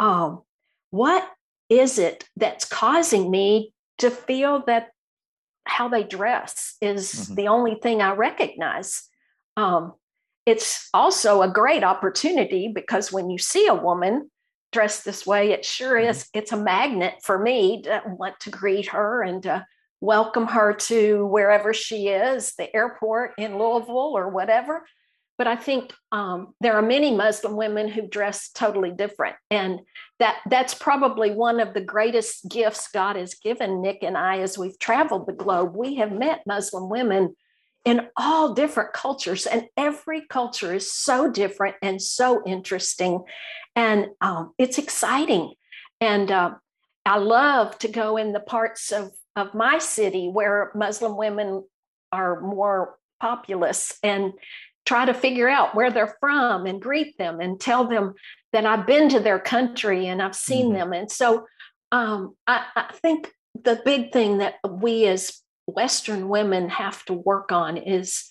um, 0.00 0.42
what 0.90 1.26
is 1.68 1.98
it 1.98 2.28
that's 2.36 2.64
causing 2.64 3.30
me 3.30 3.72
to 3.98 4.10
feel 4.10 4.64
that 4.66 4.88
how 5.64 5.88
they 5.88 6.02
dress 6.02 6.76
is 6.82 7.12
mm-hmm. 7.12 7.34
the 7.36 7.48
only 7.48 7.76
thing 7.76 8.02
I 8.02 8.14
recognize? 8.14 9.08
Um, 9.56 9.94
it's 10.46 10.88
also 10.92 11.42
a 11.42 11.52
great 11.52 11.84
opportunity 11.84 12.68
because 12.68 13.12
when 13.12 13.30
you 13.30 13.38
see 13.38 13.66
a 13.66 13.74
woman 13.74 14.30
dressed 14.72 15.04
this 15.04 15.26
way, 15.26 15.52
it 15.52 15.64
sure 15.64 15.98
mm-hmm. 15.98 16.10
is, 16.10 16.28
it's 16.34 16.52
a 16.52 16.56
magnet 16.56 17.14
for 17.22 17.38
me 17.38 17.82
to 17.82 18.02
want 18.06 18.40
to 18.40 18.50
greet 18.50 18.88
her 18.88 19.22
and 19.22 19.42
to 19.44 19.64
welcome 20.00 20.48
her 20.48 20.72
to 20.72 21.26
wherever 21.26 21.72
she 21.72 22.08
is, 22.08 22.54
the 22.56 22.74
airport 22.74 23.32
in 23.38 23.58
Louisville 23.58 24.14
or 24.16 24.28
whatever. 24.28 24.84
But 25.38 25.46
I 25.46 25.56
think 25.56 25.92
um, 26.10 26.54
there 26.60 26.74
are 26.74 26.82
many 26.82 27.14
Muslim 27.14 27.56
women 27.56 27.88
who 27.88 28.06
dress 28.06 28.50
totally 28.50 28.90
different, 28.90 29.36
and 29.50 29.80
that 30.18 30.38
that's 30.48 30.74
probably 30.74 31.30
one 31.30 31.58
of 31.58 31.72
the 31.72 31.80
greatest 31.80 32.48
gifts 32.48 32.88
God 32.92 33.16
has 33.16 33.34
given 33.34 33.80
Nik 33.80 34.02
and 34.02 34.16
I 34.16 34.40
as 34.40 34.58
we've 34.58 34.78
traveled 34.78 35.26
the 35.26 35.32
globe. 35.32 35.74
We 35.74 35.96
have 35.96 36.12
met 36.12 36.46
Muslim 36.46 36.90
women 36.90 37.34
in 37.84 38.08
all 38.16 38.54
different 38.54 38.92
cultures, 38.92 39.46
and 39.46 39.66
every 39.76 40.22
culture 40.28 40.74
is 40.74 40.92
so 40.92 41.30
different 41.30 41.76
and 41.82 42.00
so 42.00 42.42
interesting, 42.46 43.24
and 43.74 44.06
um, 44.20 44.52
it's 44.58 44.78
exciting. 44.78 45.54
And 46.00 46.30
uh, 46.30 46.54
I 47.04 47.18
love 47.18 47.78
to 47.78 47.88
go 47.88 48.16
in 48.16 48.32
the 48.32 48.40
parts 48.40 48.92
of 48.92 49.12
of 49.34 49.54
my 49.54 49.78
city 49.78 50.28
where 50.28 50.70
Muslim 50.74 51.16
women 51.16 51.64
are 52.12 52.40
more 52.40 52.96
populous 53.20 53.98
and 54.02 54.32
try 54.84 55.04
to 55.04 55.14
figure 55.14 55.48
out 55.48 55.74
where 55.74 55.90
they're 55.90 56.16
from 56.20 56.66
and 56.66 56.82
greet 56.82 57.16
them 57.16 57.40
and 57.40 57.60
tell 57.60 57.86
them 57.86 58.14
that 58.52 58.66
I've 58.66 58.86
been 58.86 59.08
to 59.10 59.20
their 59.20 59.38
country 59.38 60.06
and 60.06 60.20
I've 60.20 60.36
seen 60.36 60.66
mm-hmm. 60.66 60.74
them. 60.74 60.92
And 60.92 61.10
so 61.10 61.46
um, 61.92 62.34
I, 62.46 62.64
I, 62.74 62.92
think 63.00 63.32
the 63.54 63.80
big 63.84 64.12
thing 64.12 64.38
that 64.38 64.54
we 64.68 65.06
as 65.06 65.40
Western 65.66 66.28
women 66.28 66.68
have 66.68 67.04
to 67.06 67.12
work 67.12 67.52
on 67.52 67.76
is 67.76 68.28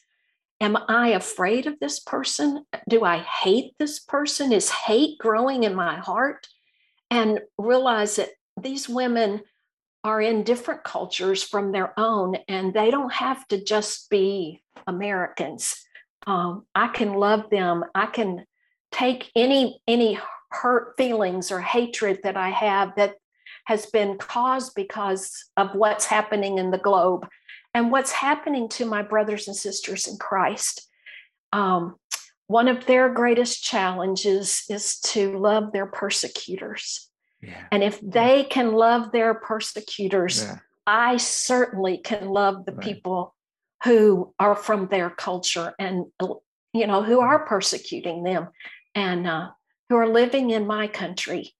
Am 0.61 0.77
I 0.87 1.09
afraid 1.09 1.65
of 1.65 1.79
this 1.79 1.99
person? 1.99 2.65
Do 2.87 3.03
I 3.03 3.17
hate 3.17 3.73
this 3.79 3.99
person? 3.99 4.51
Is 4.51 4.69
hate 4.69 5.17
growing 5.17 5.63
in 5.63 5.73
my 5.73 5.97
heart? 5.97 6.47
And 7.09 7.39
realize 7.57 8.17
that 8.17 8.29
these 8.61 8.87
women 8.87 9.41
are 10.03 10.21
in 10.21 10.43
different 10.43 10.83
cultures 10.83 11.41
from 11.41 11.71
their 11.71 11.99
own, 11.99 12.35
and 12.47 12.73
they 12.73 12.91
don't 12.91 13.11
have 13.11 13.47
to 13.47 13.63
just 13.63 14.09
be 14.11 14.61
Americans. 14.85 15.75
Um, 16.27 16.65
I 16.75 16.87
can 16.89 17.13
love 17.13 17.49
them. 17.49 17.83
I 17.95 18.05
can 18.05 18.45
take 18.91 19.31
any 19.35 19.81
any 19.87 20.19
hurt 20.51 20.93
feelings 20.97 21.51
or 21.51 21.59
hatred 21.59 22.19
that 22.23 22.37
I 22.37 22.49
have 22.49 22.95
that 22.97 23.15
has 23.71 23.85
been 23.85 24.17
caused 24.17 24.75
because 24.75 25.45
of 25.55 25.73
what's 25.75 26.03
happening 26.03 26.57
in 26.57 26.71
the 26.71 26.77
globe 26.77 27.25
and 27.73 27.89
what's 27.89 28.11
happening 28.11 28.67
to 28.67 28.85
my 28.85 29.01
brothers 29.01 29.47
and 29.47 29.55
sisters 29.55 30.07
in 30.09 30.17
Christ. 30.17 30.89
Um, 31.53 31.95
one 32.47 32.67
of 32.67 32.85
their 32.85 33.07
greatest 33.07 33.63
challenges 33.63 34.65
is 34.69 34.99
to 35.13 35.39
love 35.39 35.71
their 35.71 35.85
persecutors. 35.85 37.09
Yeah. 37.41 37.63
And 37.71 37.81
if 37.81 38.01
they 38.01 38.43
can 38.43 38.73
love 38.73 39.13
their 39.13 39.33
persecutors, 39.35 40.43
yeah. 40.43 40.57
I 40.85 41.15
certainly 41.15 41.97
can 41.97 42.27
love 42.27 42.65
the 42.65 42.73
right. 42.73 42.85
people 42.85 43.33
who 43.85 44.33
are 44.37 44.55
from 44.55 44.87
their 44.87 45.09
culture 45.09 45.73
and 45.79 46.07
you 46.73 46.87
know 46.87 47.03
who 47.03 47.21
are 47.21 47.45
persecuting 47.45 48.23
them 48.23 48.49
and 48.95 49.25
uh, 49.25 49.51
who 49.87 49.95
are 49.95 50.09
living 50.09 50.49
in 50.49 50.67
my 50.67 50.87
country. 50.87 51.53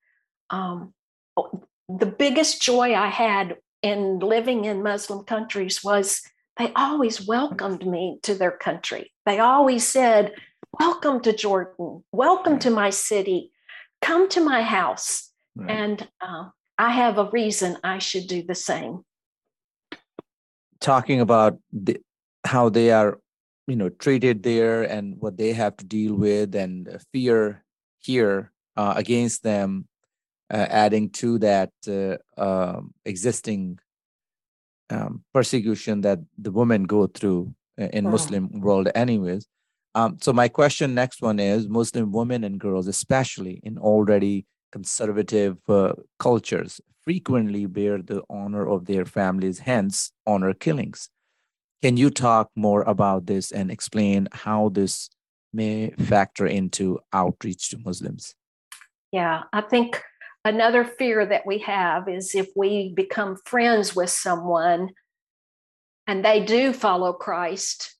Um, 0.50 0.94
the 2.00 2.06
biggest 2.06 2.62
joy 2.62 2.94
I 2.94 3.08
had 3.08 3.58
in 3.82 4.20
living 4.20 4.66
in 4.66 4.84
Muslim 4.84 5.24
countries 5.26 5.84
was 5.84 6.22
they 6.58 6.72
always 6.76 7.26
welcomed 7.28 7.86
me 7.86 8.20
to 8.24 8.36
their 8.36 8.52
country. 8.52 9.12
They 9.26 9.40
always 9.40 9.88
said, 9.88 10.34
Welcome 10.80 11.22
to 11.22 11.34
Jordan, 11.34 12.04
welcome 12.12 12.60
to 12.60 12.70
my 12.70 12.92
city, 12.92 13.52
come 14.02 14.30
to 14.30 14.42
my 14.42 14.62
house. 14.62 15.32
Right. 15.56 15.70
And 15.70 16.08
uh, 16.22 16.50
I 16.78 16.92
have 16.92 17.18
a 17.18 17.30
reason 17.32 17.78
I 17.84 18.00
should 18.00 18.28
do 18.28 18.44
the 18.44 18.56
same. 18.56 19.04
talking 20.80 21.22
about 21.22 21.60
the, 21.72 22.02
how 22.44 22.70
they 22.70 22.92
are, 22.92 23.20
you 23.68 23.76
know, 23.76 23.90
treated 23.90 24.44
there 24.44 24.84
and 24.84 25.16
what 25.20 25.38
they 25.38 25.54
have 25.54 25.78
to 25.78 25.86
deal 25.86 26.16
with, 26.16 26.56
and 26.56 27.00
fear 27.14 27.64
here 28.00 28.52
uh, 28.76 28.94
against 28.98 29.44
them, 29.44 29.88
adding 30.54 31.10
to 31.10 31.40
that 31.40 31.72
uh, 31.88 32.18
um, 32.42 32.94
existing 33.06 33.80
um, 34.90 35.24
persecution 35.34 36.02
that 36.02 36.20
the 36.38 36.52
women 36.52 36.84
go 36.84 37.08
through 37.08 37.54
in 37.78 38.10
Muslim 38.10 38.60
world, 38.60 38.90
anyways. 38.94 39.48
Um, 39.96 40.18
so 40.22 40.32
my 40.32 40.48
question 40.48 40.94
next 40.94 41.22
one 41.22 41.40
is 41.40 41.68
Muslim 41.68 42.12
women 42.12 42.44
and 42.44 42.60
girls, 42.60 42.88
especially 42.88 43.60
in 43.64 43.78
already 43.78 44.46
conservative 44.72 45.58
uh, 45.68 45.94
cultures, 46.20 46.80
frequently 47.04 47.66
bear 47.66 48.02
the 48.02 48.24
honor 48.30 48.68
of 48.68 48.86
their 48.86 49.06
families, 49.06 49.60
hence 49.60 50.12
honor 50.26 50.54
killings. 50.54 51.10
Can 51.82 51.98
you 51.98 52.10
talk 52.10 52.52
more 52.56 52.84
about 52.84 53.26
this 53.26 53.52
and 53.52 53.72
explain 53.72 54.28
how 54.32 54.70
this 54.70 55.10
may 55.52 55.92
factor 55.92 56.46
into 56.46 57.00
outreach 57.12 57.70
to 57.70 57.78
Muslims? 57.80 58.36
Yeah, 59.12 59.44
I 59.52 59.62
think 59.62 60.02
another 60.44 60.84
fear 60.84 61.26
that 61.26 61.46
we 61.46 61.60
have 61.60 62.08
is 62.10 62.36
if 62.36 62.48
we 62.56 62.94
become 62.94 63.38
friends 63.46 63.96
with 63.96 64.10
someone 64.10 64.90
and 66.08 66.26
they 66.26 66.44
do 66.44 66.74
follow 66.74 67.14
Christ, 67.14 67.96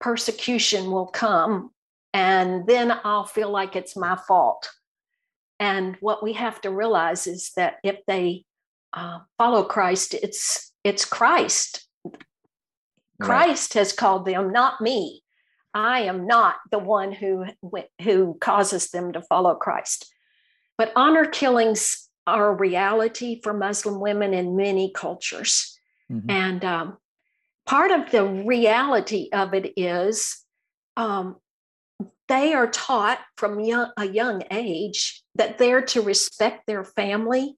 persecution 0.00 0.90
will 0.90 1.06
come. 1.06 1.70
And 2.14 2.66
then 2.66 2.92
I'll 3.04 3.26
feel 3.26 3.50
like 3.50 3.76
it's 3.76 3.96
my 3.96 4.16
fault. 4.28 4.70
And 5.58 5.96
what 6.00 6.22
we 6.22 6.34
have 6.34 6.60
to 6.62 6.70
realize 6.70 7.26
is 7.26 7.52
that 7.56 7.76
if 7.82 7.96
they 8.06 8.44
uh, 8.92 9.20
follow 9.38 9.64
Christ, 9.64 10.14
it's 10.14 10.72
it's 10.84 11.04
Christ. 11.04 11.86
Christ 13.20 13.74
right. 13.74 13.80
has 13.80 13.92
called 13.92 14.26
them, 14.26 14.52
not 14.52 14.80
me. 14.80 15.22
I 15.74 16.02
am 16.02 16.26
not 16.26 16.56
the 16.70 16.78
one 16.78 17.12
who 17.12 17.46
who 18.02 18.36
causes 18.40 18.90
them 18.90 19.12
to 19.12 19.22
follow 19.22 19.54
Christ. 19.54 20.10
But 20.78 20.92
honor 20.94 21.26
killings 21.26 22.08
are 22.26 22.50
a 22.50 22.56
reality 22.56 23.40
for 23.42 23.52
Muslim 23.52 24.00
women 24.00 24.34
in 24.34 24.56
many 24.56 24.92
cultures, 24.94 25.78
mm-hmm. 26.10 26.28
and 26.30 26.64
um, 26.64 26.98
part 27.66 27.90
of 27.90 28.10
the 28.10 28.24
reality 28.24 29.28
of 29.32 29.54
it 29.54 29.72
is 29.76 30.42
um, 30.96 31.36
they 32.28 32.54
are 32.54 32.66
taught 32.66 33.20
from 33.36 33.60
young, 33.60 33.92
a 33.96 34.06
young 34.06 34.42
age 34.50 35.22
that 35.34 35.58
they're 35.58 35.82
to 35.82 36.02
respect 36.02 36.66
their 36.66 36.84
family, 36.84 37.56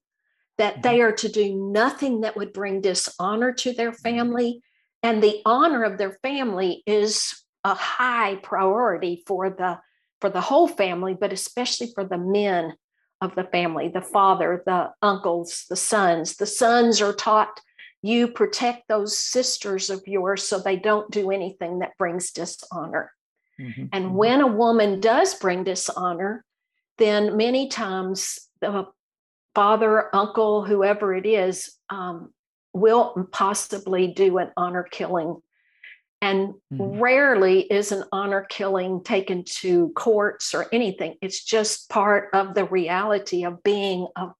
that 0.58 0.74
mm-hmm. 0.74 0.82
they 0.82 1.00
are 1.00 1.12
to 1.12 1.28
do 1.28 1.54
nothing 1.54 2.22
that 2.22 2.36
would 2.36 2.52
bring 2.52 2.80
dishonor 2.80 3.52
to 3.52 3.72
their 3.72 3.92
mm-hmm. 3.92 4.02
family. 4.02 4.62
And 5.02 5.22
the 5.22 5.40
honor 5.46 5.84
of 5.84 5.96
their 5.96 6.18
family 6.22 6.82
is 6.86 7.44
a 7.64 7.74
high 7.74 8.36
priority 8.36 9.22
for 9.26 9.50
the 9.50 9.78
for 10.20 10.30
the 10.30 10.40
whole 10.40 10.66
family, 10.66 11.14
but 11.14 11.32
especially 11.32 11.92
for 11.94 12.04
the 12.04 12.18
men 12.18 12.74
of 13.20 13.34
the 13.34 13.44
family, 13.44 13.88
the 13.88 14.00
father, 14.00 14.62
the 14.64 14.90
uncles, 15.02 15.64
the 15.68 15.76
sons. 15.76 16.36
The 16.36 16.46
sons 16.46 17.00
are 17.00 17.12
taught 17.12 17.60
you 18.02 18.28
protect 18.28 18.86
those 18.88 19.18
sisters 19.18 19.90
of 19.90 20.06
yours 20.06 20.46
so 20.46 20.58
they 20.58 20.76
don't 20.76 21.10
do 21.10 21.30
anything 21.30 21.80
that 21.80 21.98
brings 21.98 22.30
dishonor. 22.30 23.12
Mm-hmm. 23.60 23.86
And 23.92 24.06
mm-hmm. 24.06 24.14
when 24.14 24.40
a 24.40 24.46
woman 24.46 25.00
does 25.00 25.34
bring 25.34 25.64
dishonor, 25.64 26.44
then 26.98 27.36
many 27.36 27.68
times 27.68 28.38
the 28.60 28.86
father, 29.54 30.14
uncle, 30.14 30.64
whoever 30.64 31.14
it 31.14 31.26
is, 31.26 31.76
um, 31.90 32.32
will 32.72 33.28
possibly 33.32 34.08
do 34.08 34.38
an 34.38 34.52
honor 34.56 34.84
killing. 34.84 35.42
And 36.20 36.54
mm-hmm. 36.72 37.00
rarely 37.00 37.60
is 37.60 37.92
an 37.92 38.04
honor 38.10 38.46
killing 38.48 39.04
taken 39.04 39.44
to 39.60 39.90
courts 39.90 40.52
or 40.52 40.66
anything. 40.72 41.14
It's 41.22 41.44
just 41.44 41.88
part 41.88 42.30
of 42.34 42.54
the 42.54 42.64
reality 42.64 43.44
of 43.44 43.62
being 43.62 44.08
a, 44.16 44.32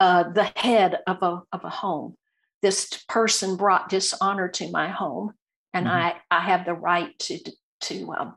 uh, 0.00 0.32
the 0.32 0.50
head 0.56 0.98
of 1.06 1.18
a, 1.22 1.42
of 1.52 1.64
a 1.64 1.70
home 1.70 2.16
this 2.62 3.04
person 3.08 3.56
brought 3.56 3.88
dishonor 3.88 4.48
to 4.48 4.70
my 4.70 4.88
home 4.88 5.32
and 5.72 5.86
mm-hmm. 5.86 5.96
I, 5.96 6.16
I 6.30 6.40
have 6.40 6.64
the 6.64 6.74
right 6.74 7.16
to 7.20 7.38
to 7.82 8.12
um, 8.12 8.34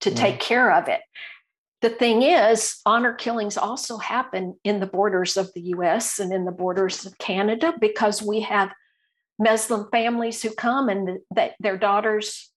to 0.00 0.12
take 0.12 0.38
care 0.38 0.72
of 0.72 0.88
it 0.88 1.00
the 1.80 1.90
thing 1.90 2.22
is 2.22 2.80
honor 2.86 3.12
killings 3.12 3.56
also 3.56 3.98
happen 3.98 4.58
in 4.62 4.80
the 4.80 4.86
borders 4.86 5.36
of 5.36 5.50
the 5.54 5.62
us 5.62 6.18
and 6.20 6.32
in 6.32 6.44
the 6.44 6.52
borders 6.52 7.04
of 7.04 7.18
canada 7.18 7.74
because 7.80 8.22
we 8.22 8.40
have 8.40 8.70
muslim 9.38 9.88
families 9.90 10.42
who 10.42 10.50
come 10.50 10.88
and 10.88 11.18
that 11.30 11.54
their 11.60 11.76
daughters 11.76 12.50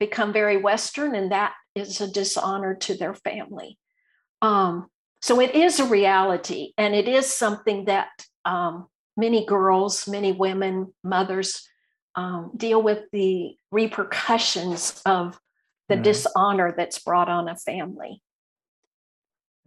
become 0.00 0.32
very 0.32 0.56
western 0.56 1.14
and 1.14 1.32
that 1.32 1.54
is 1.74 2.00
a 2.00 2.10
dishonor 2.10 2.74
to 2.74 2.96
their 2.96 3.14
family 3.14 3.78
um, 4.42 4.88
so 5.22 5.40
it 5.40 5.54
is 5.54 5.80
a 5.80 5.86
reality 5.86 6.74
and 6.76 6.94
it 6.94 7.08
is 7.08 7.32
something 7.32 7.86
that 7.86 8.10
um, 8.44 8.88
many 9.16 9.46
girls, 9.46 10.06
many 10.06 10.32
women, 10.32 10.92
mothers 11.02 11.66
um, 12.14 12.50
deal 12.54 12.82
with 12.82 13.04
the 13.10 13.56
repercussions 13.72 15.00
of 15.06 15.40
the 15.88 15.96
right. 15.96 16.04
dishonor 16.04 16.74
that's 16.76 16.98
brought 16.98 17.30
on 17.30 17.48
a 17.48 17.56
family. 17.56 18.22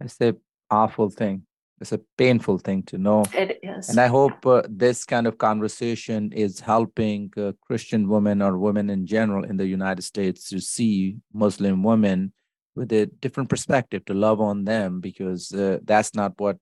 It's 0.00 0.16
the 0.16 0.36
awful 0.70 1.10
thing. 1.10 1.42
It's 1.80 1.92
a 1.92 2.00
painful 2.16 2.58
thing 2.58 2.82
to 2.84 2.98
know. 2.98 3.24
It 3.32 3.60
is. 3.62 3.88
And 3.88 4.00
I 4.00 4.08
hope 4.08 4.44
uh, 4.44 4.62
this 4.68 5.04
kind 5.04 5.26
of 5.26 5.38
conversation 5.38 6.32
is 6.32 6.58
helping 6.58 7.32
uh, 7.36 7.52
Christian 7.66 8.08
women 8.08 8.42
or 8.42 8.58
women 8.58 8.90
in 8.90 9.06
general 9.06 9.44
in 9.44 9.56
the 9.56 9.66
United 9.66 10.02
States 10.02 10.48
to 10.48 10.60
see 10.60 11.16
Muslim 11.32 11.82
women 11.82 12.32
with 12.74 12.92
a 12.92 13.06
different 13.06 13.48
perspective, 13.48 14.04
to 14.06 14.14
love 14.14 14.40
on 14.40 14.64
them, 14.64 15.00
because 15.00 15.52
uh, 15.52 15.78
that's 15.84 16.14
not 16.14 16.32
what 16.38 16.58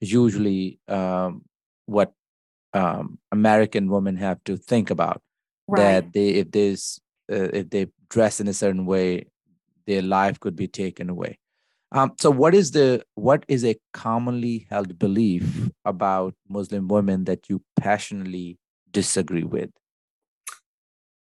usually 0.00 0.78
um, 0.88 1.44
what 1.86 2.12
um, 2.74 3.18
American 3.30 3.88
women 3.88 4.16
have 4.16 4.42
to 4.44 4.56
think 4.56 4.90
about. 4.90 5.20
Right. 5.68 5.82
That 5.82 6.12
they, 6.12 6.28
if 6.30 6.50
there's, 6.50 7.00
uh, 7.30 7.48
if 7.52 7.70
they 7.70 7.86
dress 8.08 8.40
in 8.40 8.48
a 8.48 8.52
certain 8.52 8.86
way, 8.86 9.26
their 9.86 10.02
life 10.02 10.38
could 10.40 10.56
be 10.56 10.68
taken 10.68 11.10
away. 11.10 11.38
Um, 11.94 12.12
so, 12.18 12.30
what 12.30 12.54
is 12.54 12.70
the 12.70 13.04
what 13.14 13.44
is 13.48 13.64
a 13.64 13.76
commonly 13.92 14.66
held 14.70 14.98
belief 14.98 15.68
about 15.84 16.34
Muslim 16.48 16.88
women 16.88 17.24
that 17.24 17.50
you 17.50 17.62
passionately 17.76 18.58
disagree 18.90 19.44
with? 19.44 19.70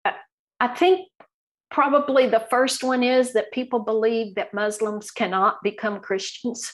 I 0.06 0.68
think 0.68 1.10
probably 1.72 2.28
the 2.28 2.46
first 2.50 2.84
one 2.84 3.04
is 3.04 3.34
that 3.34 3.52
people 3.52 3.80
believe 3.80 4.36
that 4.36 4.54
Muslims 4.54 5.12
cannot 5.12 5.58
become 5.62 6.00
Christians. 6.00 6.74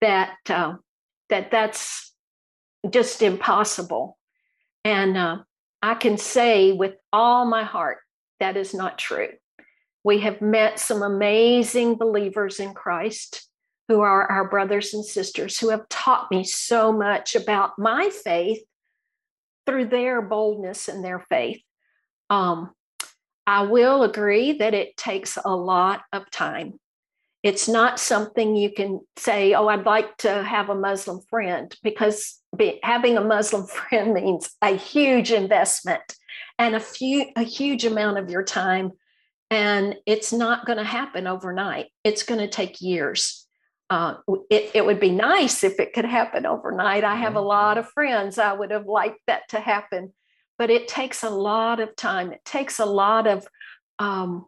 That 0.00 0.36
uh, 0.48 0.74
that 1.28 1.50
that's 1.50 2.14
just 2.88 3.20
impossible. 3.20 4.16
And 4.82 5.18
uh, 5.18 5.38
I 5.82 5.94
can 5.94 6.16
say 6.16 6.72
with 6.72 6.94
all 7.12 7.44
my 7.44 7.64
heart 7.64 7.98
that 8.38 8.56
is 8.56 8.72
not 8.72 8.96
true. 8.96 9.28
We 10.04 10.20
have 10.20 10.40
met 10.40 10.78
some 10.78 11.02
amazing 11.02 11.96
believers 11.96 12.58
in 12.60 12.74
Christ 12.74 13.46
who 13.88 14.00
are 14.00 14.30
our 14.30 14.48
brothers 14.48 14.94
and 14.94 15.04
sisters 15.04 15.58
who 15.58 15.70
have 15.70 15.88
taught 15.88 16.30
me 16.30 16.44
so 16.44 16.92
much 16.92 17.34
about 17.34 17.78
my 17.78 18.08
faith 18.08 18.62
through 19.66 19.86
their 19.86 20.22
boldness 20.22 20.88
and 20.88 21.04
their 21.04 21.18
faith. 21.28 21.60
Um, 22.30 22.70
I 23.46 23.62
will 23.62 24.04
agree 24.04 24.52
that 24.52 24.74
it 24.74 24.96
takes 24.96 25.36
a 25.44 25.54
lot 25.54 26.02
of 26.12 26.30
time. 26.30 26.78
It's 27.42 27.68
not 27.68 27.98
something 27.98 28.54
you 28.54 28.70
can 28.70 29.00
say, 29.16 29.54
oh, 29.54 29.66
I'd 29.66 29.86
like 29.86 30.16
to 30.18 30.42
have 30.42 30.68
a 30.68 30.74
Muslim 30.74 31.20
friend, 31.28 31.74
because 31.82 32.38
be, 32.56 32.78
having 32.82 33.16
a 33.16 33.24
Muslim 33.24 33.66
friend 33.88 34.14
means 34.14 34.50
a 34.62 34.76
huge 34.76 35.32
investment 35.32 36.02
and 36.58 36.76
a 36.76 36.80
few 36.80 37.26
a 37.36 37.42
huge 37.42 37.84
amount 37.84 38.18
of 38.18 38.30
your 38.30 38.44
time. 38.44 38.92
And 39.50 39.96
it's 40.06 40.32
not 40.32 40.64
going 40.64 40.78
to 40.78 40.84
happen 40.84 41.26
overnight. 41.26 41.86
It's 42.04 42.22
going 42.22 42.40
to 42.40 42.48
take 42.48 42.80
years. 42.80 43.46
Uh, 43.88 44.14
it, 44.48 44.70
it 44.74 44.86
would 44.86 45.00
be 45.00 45.10
nice 45.10 45.64
if 45.64 45.80
it 45.80 45.92
could 45.92 46.04
happen 46.04 46.46
overnight. 46.46 47.02
I 47.02 47.16
have 47.16 47.34
a 47.34 47.40
lot 47.40 47.76
of 47.76 47.90
friends 47.90 48.38
I 48.38 48.52
would 48.52 48.70
have 48.70 48.86
liked 48.86 49.18
that 49.26 49.48
to 49.48 49.58
happen, 49.58 50.12
but 50.58 50.70
it 50.70 50.86
takes 50.86 51.24
a 51.24 51.30
lot 51.30 51.80
of 51.80 51.96
time. 51.96 52.32
It 52.32 52.44
takes 52.44 52.78
a 52.78 52.86
lot 52.86 53.26
of 53.26 53.46
um, 53.98 54.46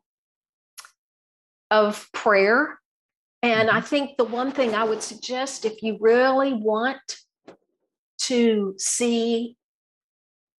of 1.70 2.08
prayer 2.12 2.78
and 3.42 3.68
I 3.68 3.78
mm-hmm. 3.78 3.86
think 3.86 4.16
the 4.16 4.24
one 4.24 4.52
thing 4.52 4.74
I 4.74 4.84
would 4.84 5.02
suggest 5.02 5.64
if 5.64 5.82
you 5.82 5.98
really 6.00 6.52
want 6.52 7.18
to 8.22 8.74
see 8.78 9.56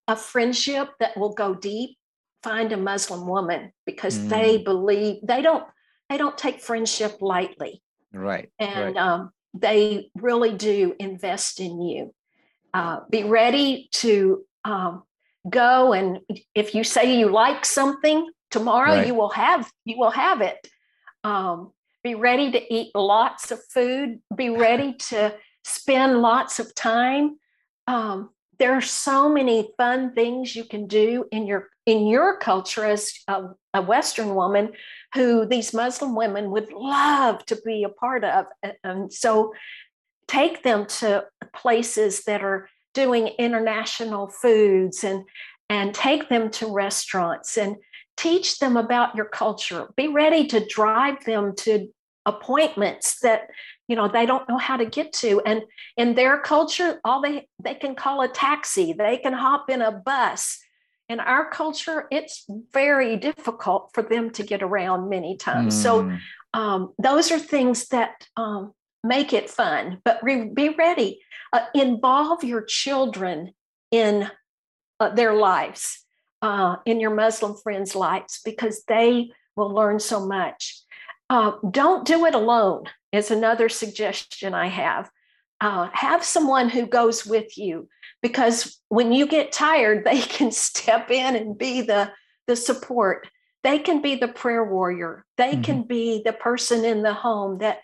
a 0.08 0.18
friendship 0.18 0.90
that 1.00 1.16
will 1.18 1.34
go 1.34 1.56
deep, 1.56 1.98
find 2.44 2.72
a 2.72 2.78
Muslim 2.78 3.28
woman 3.28 3.72
because 3.86 4.18
mm. 4.18 4.30
they 4.30 4.58
believe 4.58 5.18
they 5.24 5.42
don't 5.42 5.66
they 6.10 6.18
don't 6.18 6.38
take 6.38 6.62
friendship 6.62 7.18
lightly. 7.22 7.82
Right. 8.14 8.50
And 8.60 8.96
right. 8.96 8.98
Um, 8.98 9.32
they 9.54 10.10
really 10.16 10.54
do 10.54 10.96
invest 11.00 11.60
in 11.60 11.82
you. 11.82 12.14
Uh, 12.74 13.02
be 13.10 13.24
ready 13.24 13.90
to 13.94 14.44
um, 14.66 15.04
go 15.50 15.94
and 15.94 16.20
if 16.56 16.74
you 16.74 16.84
say 16.84 17.20
you 17.20 17.30
like 17.30 17.66
something 17.66 18.30
tomorrow 18.50 18.96
Right. 18.96 19.08
you 19.08 19.14
will 19.14 19.30
have 19.30 19.70
you 19.84 19.98
will 19.98 20.12
have 20.12 20.42
it 20.42 20.58
um, 21.24 21.72
be 22.04 22.16
ready 22.16 22.52
to 22.52 22.74
eat 22.74 22.92
lots 22.96 23.52
of 23.52 23.60
food 23.66 24.20
be 24.36 24.50
ready 24.50 24.94
to 24.94 25.36
spend 25.64 26.22
lots 26.22 26.60
of 26.60 26.74
time 26.74 27.38
um, 27.88 28.30
there 28.64 28.76
are 28.76 28.80
so 28.80 29.28
many 29.28 29.74
fun 29.76 30.14
things 30.14 30.56
you 30.56 30.64
can 30.64 30.88
do 30.88 31.26
in 31.34 31.46
your 31.46 31.68
in 31.86 32.08
your 32.08 32.38
culture 32.38 32.86
as 32.86 33.12
a, 33.28 33.50
a 33.74 33.82
western 33.82 34.36
woman 34.36 34.72
who 35.14 35.46
these 35.46 35.74
muslim 35.74 36.16
women 36.16 36.50
would 36.50 36.72
love 36.72 37.46
to 37.46 37.58
be 37.66 37.84
a 37.84 37.90
part 37.90 38.24
of. 38.24 38.46
And 38.86 39.12
so 39.12 39.54
take 40.30 40.64
them 40.64 40.86
to 40.86 41.26
places 41.54 42.24
that 42.24 42.42
are 42.42 42.70
doing 42.94 43.28
international 43.38 44.30
foods 44.30 45.04
and 45.04 45.26
and 45.70 45.94
take 45.94 46.30
them 46.30 46.50
to 46.52 46.72
restaurants 46.72 47.58
and 47.58 47.76
teach 48.16 48.60
them 48.60 48.78
about 48.78 49.14
your 49.14 49.26
culture. 49.26 49.90
Be 49.98 50.08
ready 50.08 50.48
to 50.48 50.66
drive 50.66 51.26
them 51.26 51.54
to 51.58 51.90
appointments 52.26 53.20
that 53.24 53.50
you 53.88 53.96
know 53.96 54.08
they 54.08 54.26
don't 54.26 54.48
know 54.48 54.58
how 54.58 54.78
to 54.78 54.86
get 54.86 55.14
to. 55.14 55.42
And 55.46 55.64
in 55.98 56.16
their 56.16 56.40
culture 56.40 57.00
all 57.04 57.22
they 57.22 57.48
they 57.64 57.76
can 57.76 57.96
call 57.96 58.22
a 58.22 58.28
taxi. 58.28 58.94
They 58.94 59.18
can 59.18 59.34
hop 59.34 59.70
in 59.70 59.82
a 59.82 59.92
bus. 59.92 60.60
In 61.10 61.20
our 61.20 61.50
culture 61.50 62.08
it's 62.12 62.46
very 62.72 63.18
difficult 63.18 63.92
for 63.94 64.04
them 64.04 64.30
to 64.32 64.44
get 64.44 64.64
around 64.64 65.10
many 65.10 65.38
times. 65.38 65.76
So 65.82 66.04
Mm, 66.04 66.20
um, 66.54 66.94
those 67.02 67.32
are 67.32 67.40
things 67.40 67.88
that 67.90 68.28
um, 68.38 68.74
make 69.04 69.34
it 69.34 69.50
fun. 69.50 70.00
But 70.06 70.20
re- 70.22 70.50
be 70.54 70.70
ready. 70.70 71.22
Uh, 71.52 71.66
involve 71.76 72.44
your 72.44 72.64
children 72.64 73.54
in 73.92 74.30
uh, 75.00 75.10
their 75.10 75.34
lives 75.34 76.04
uh, 76.42 76.76
in 76.86 77.00
your 77.00 77.14
muslim 77.14 77.56
friends 77.56 77.96
lives 77.96 78.42
because 78.44 78.84
they 78.88 79.32
will 79.56 79.70
learn 79.70 80.00
so 80.00 80.26
much. 80.26 80.82
Uh, 81.30 81.54
don't 81.72 82.06
do 82.06 82.26
it 82.26 82.36
alone 82.36 82.84
is 83.14 83.32
another 83.32 83.70
suggestion 83.70 84.54
i 84.54 84.68
have. 84.68 85.10
Uh, 85.62 85.88
have 85.94 86.26
someone 86.26 86.68
who 86.68 86.86
goes 86.86 87.26
with 87.26 87.58
you 87.58 87.88
because 88.22 88.82
when 88.90 89.14
you 89.14 89.26
get 89.26 89.54
tired 89.54 90.04
they 90.10 90.20
can 90.20 90.52
step 90.52 91.10
in 91.10 91.36
and 91.38 91.58
be 91.58 91.82
the 91.82 92.12
the 92.48 92.56
support. 92.58 93.30
They 93.64 93.80
can 93.80 94.02
be 94.02 94.16
the 94.16 94.28
prayer 94.28 94.66
warrior. 94.66 95.24
They 95.38 95.56
Mhm. 95.56 95.64
can 95.64 95.84
be 95.84 96.22
the 96.26 96.34
person 96.34 96.84
in 96.84 97.02
the 97.04 97.14
home 97.14 97.60
that 97.60 97.80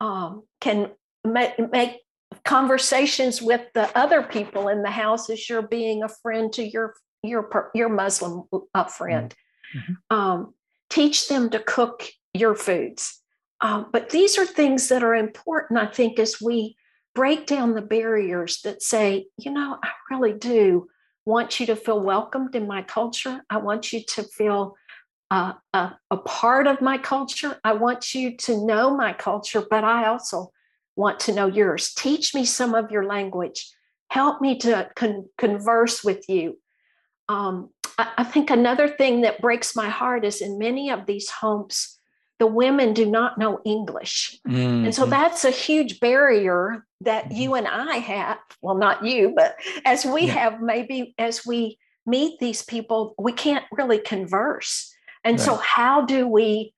um, 0.00 0.44
can 0.60 0.92
make, 1.24 1.58
make 1.72 2.02
conversations 2.44 3.42
with 3.42 3.62
the 3.74 3.86
other 3.98 4.22
people 4.22 4.68
in 4.68 4.82
the 4.82 4.90
house 4.90 5.30
as 5.30 5.48
you're 5.48 5.62
being 5.66 6.02
a 6.04 6.08
friend 6.08 6.52
to 6.52 6.62
your 6.62 6.94
your 7.22 7.70
your 7.74 7.88
muslim 7.88 8.44
uh, 8.74 8.84
friend. 8.84 9.34
Mhm. 9.74 9.96
um, 10.10 10.54
teach 10.90 11.26
them 11.28 11.50
to 11.50 11.58
cook 11.58 12.06
your 12.34 12.54
foods 12.54 13.20
um, 13.60 13.86
but 13.92 14.10
these 14.10 14.38
are 14.38 14.46
things 14.46 14.88
that 14.88 15.02
are 15.02 15.14
important 15.14 15.78
i 15.78 15.86
think 15.86 16.18
as 16.18 16.40
we 16.40 16.76
break 17.14 17.46
down 17.46 17.74
the 17.74 17.82
barriers 17.82 18.60
that 18.62 18.82
say 18.82 19.26
you 19.36 19.50
know 19.50 19.78
i 19.82 19.90
really 20.10 20.32
do 20.32 20.88
want 21.26 21.58
you 21.58 21.66
to 21.66 21.76
feel 21.76 22.00
welcomed 22.00 22.54
in 22.54 22.66
my 22.66 22.82
culture 22.82 23.42
i 23.50 23.56
want 23.56 23.92
you 23.92 24.02
to 24.04 24.22
feel 24.22 24.76
uh, 25.30 25.52
a, 25.72 25.92
a 26.12 26.16
part 26.18 26.68
of 26.68 26.80
my 26.80 26.98
culture. 26.98 27.58
I 27.64 27.72
want 27.72 28.14
you 28.14 28.36
to 28.36 28.64
know 28.64 28.96
my 28.96 29.12
culture, 29.12 29.64
but 29.68 29.82
I 29.82 30.06
also 30.06 30.52
want 30.96 31.18
to 31.20 31.32
know 31.32 31.46
yours. 31.46 31.92
Teach 31.94 32.34
me 32.34 32.44
some 32.44 32.74
of 32.74 32.90
your 32.90 33.04
language. 33.04 33.68
Help 34.08 34.40
me 34.40 34.58
to 34.58 34.88
con- 34.94 35.28
converse 35.36 36.04
with 36.04 36.28
you. 36.28 36.58
Um, 37.28 37.70
I, 37.98 38.12
I 38.18 38.24
think 38.24 38.50
another 38.50 38.86
thing 38.86 39.22
that 39.22 39.40
breaks 39.40 39.74
my 39.74 39.88
heart 39.88 40.24
is 40.24 40.40
in 40.40 40.58
many 40.58 40.90
of 40.90 41.06
these 41.06 41.28
homes, 41.30 41.98
the 42.38 42.46
women 42.46 42.92
do 42.92 43.06
not 43.06 43.38
know 43.38 43.60
English. 43.64 44.38
And 44.44 44.94
so 44.94 45.06
mhm. 45.06 45.10
that's 45.10 45.44
a 45.44 45.50
huge 45.50 46.00
barrier 46.00 46.84
that 47.00 47.30
you 47.32 47.54
and 47.54 47.68
I 47.68 47.96
have. 47.96 48.38
Well, 48.60 48.76
not 48.76 49.04
you, 49.04 49.32
but 49.36 49.56
as 49.84 50.04
we 50.04 50.26
Yeah. 50.26 50.32
have, 50.32 50.60
maybe 50.60 51.14
as 51.18 51.46
we 51.46 51.78
meet 52.06 52.38
these 52.40 52.62
people, 52.62 53.14
we 53.18 53.32
can't 53.32 53.64
really 53.72 53.98
converse. 53.98 54.92
And 55.22 55.40
so, 55.40 55.56
how 55.56 56.02
do 56.02 56.28
we, 56.28 56.74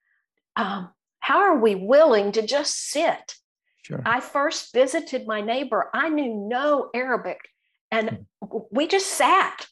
um, 0.55 0.90
how 1.21 1.38
are 1.38 1.57
we 1.57 1.75
willing 1.75 2.33
to 2.33 2.42
just 2.47 2.90
sit? 2.90 3.35
sure. 3.83 4.03
I 4.05 4.21
first 4.21 4.73
visited 4.73 5.27
my 5.27 5.40
neighbor, 5.40 5.90
I 5.95 6.09
knew 6.09 6.35
no 6.35 6.90
Arabic, 6.95 7.38
and 7.90 8.27
we 8.71 8.87
just 8.87 9.07
sat. 9.07 9.66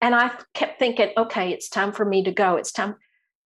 And 0.00 0.14
I 0.14 0.32
kept 0.52 0.78
thinking, 0.78 1.10
okay, 1.16 1.50
it's 1.52 1.68
time 1.68 1.92
for 1.92 2.04
me 2.04 2.24
to 2.24 2.32
go. 2.32 2.56
It's 2.56 2.72
time. 2.72 2.96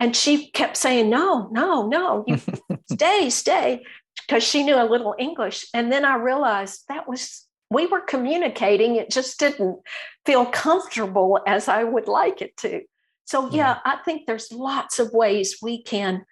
And 0.01 0.15
she 0.15 0.51
kept 0.51 0.77
saying, 0.77 1.11
no, 1.11 1.49
no, 1.51 1.87
no, 1.87 2.25
you 2.27 2.41
stay, 2.91 3.31
stay, 3.31 3.85
because 4.27 4.45
she 4.45 4.63
knew 4.63 4.77
a 4.77 4.89
little 4.89 5.15
English. 5.19 5.67
And 5.75 5.91
then 5.91 6.05
I 6.05 6.17
realized 6.17 6.85
that 6.89 7.09
was, 7.09 7.47
we 7.71 7.87
were 7.87 8.01
communicating. 8.01 8.97
It 8.97 9.11
just 9.11 9.39
didn't 9.41 9.81
feel 10.25 10.47
comfortable 10.47 11.41
as 11.47 11.69
I 11.69 11.85
would 11.85 12.07
like 12.07 12.41
it 12.43 12.57
to. 12.59 12.83
So, 13.25 13.51
yeah, 13.51 13.79
I 13.85 13.97
think 14.05 14.27
there's 14.27 14.51
lots 14.53 14.99
of 14.99 15.13
ways 15.13 15.59
we 15.61 15.83
can 15.83 16.25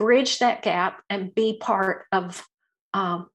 bridge 0.00 0.40
that 0.40 0.62
gap 0.62 1.00
and 1.08 1.32
be 1.32 1.58
part 1.60 2.06
of 2.10 2.44
um, 2.92 3.28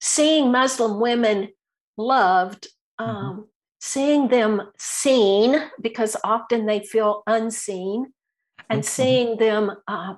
seeing 0.00 0.52
Muslim 0.52 1.00
women 1.00 1.48
loved, 1.96 2.68
um, 2.98 3.48
seeing 3.80 4.28
them 4.28 4.62
seen, 4.78 5.56
because 5.80 6.16
often 6.22 6.66
they 6.66 6.80
feel 6.80 7.22
unseen, 7.26 8.12
and 8.68 8.80
Mhm. 8.80 8.84
seeing 8.84 9.36
them 9.38 9.72
uh, 9.86 10.14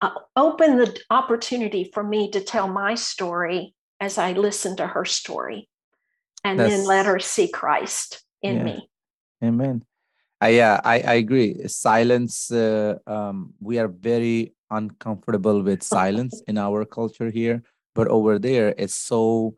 uh, 0.00 0.14
open 0.36 0.78
the 0.78 0.98
opportunity 1.10 1.84
for 1.84 2.02
me 2.02 2.30
to 2.30 2.40
tell 2.40 2.68
my 2.68 2.94
story 2.94 3.74
as 4.00 4.16
I 4.18 4.32
listen 4.32 4.76
to 4.76 4.86
her 4.86 5.04
story, 5.04 5.68
and 6.42 6.58
then 6.58 6.84
let 6.84 7.06
her 7.06 7.18
see 7.18 7.48
Christ 7.48 8.24
in 8.42 8.56
Yeah. 8.56 8.64
me. 8.64 8.90
Amen. 9.44 9.84
I 10.40 10.48
yeah, 10.50 10.80
I, 10.84 11.00
I 11.00 11.14
agree. 11.14 11.68
Silence. 11.68 12.50
Uh, 12.50 12.96
um, 13.06 13.52
we 13.60 13.78
are 13.78 13.88
very 13.88 14.54
uncomfortable 14.70 15.62
with 15.62 15.82
silence 15.98 16.42
in 16.46 16.56
our 16.56 16.86
culture 16.86 17.30
here, 17.30 17.62
but 17.94 18.08
over 18.08 18.38
there, 18.38 18.74
it's 18.78 18.94
so 18.94 19.54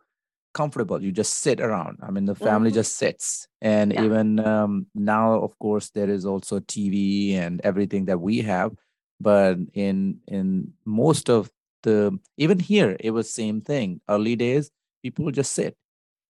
comfortable. 0.53 1.03
You 1.03 1.13
just 1.13 1.35
sit 1.41 1.61
around. 1.61 1.99
I 2.03 2.11
mean, 2.11 2.25
the 2.27 2.35
family 2.35 2.71
Mhm. 2.71 2.75
just 2.75 2.97
sits, 2.97 3.49
and 3.61 3.93
Yeah. 3.93 4.05
even 4.05 4.41
um, 4.41 4.87
now, 4.95 5.35
of 5.41 5.59
course, 5.59 5.91
there 5.91 6.11
is 6.11 6.25
also 6.27 6.61
TV 6.61 7.35
and 7.35 7.61
everything 7.63 8.07
that 8.07 8.21
we 8.21 8.39
have. 8.43 8.73
But 9.21 9.59
in 9.75 10.21
in 10.27 10.73
most 10.85 11.29
of 11.31 11.51
the 11.83 12.19
even 12.37 12.59
here, 12.59 12.97
it 13.01 13.11
was 13.13 13.33
same 13.33 13.61
thing. 13.61 14.01
Early 14.09 14.37
days, 14.37 14.71
people 15.03 15.31
just 15.31 15.53
sit. 15.53 15.77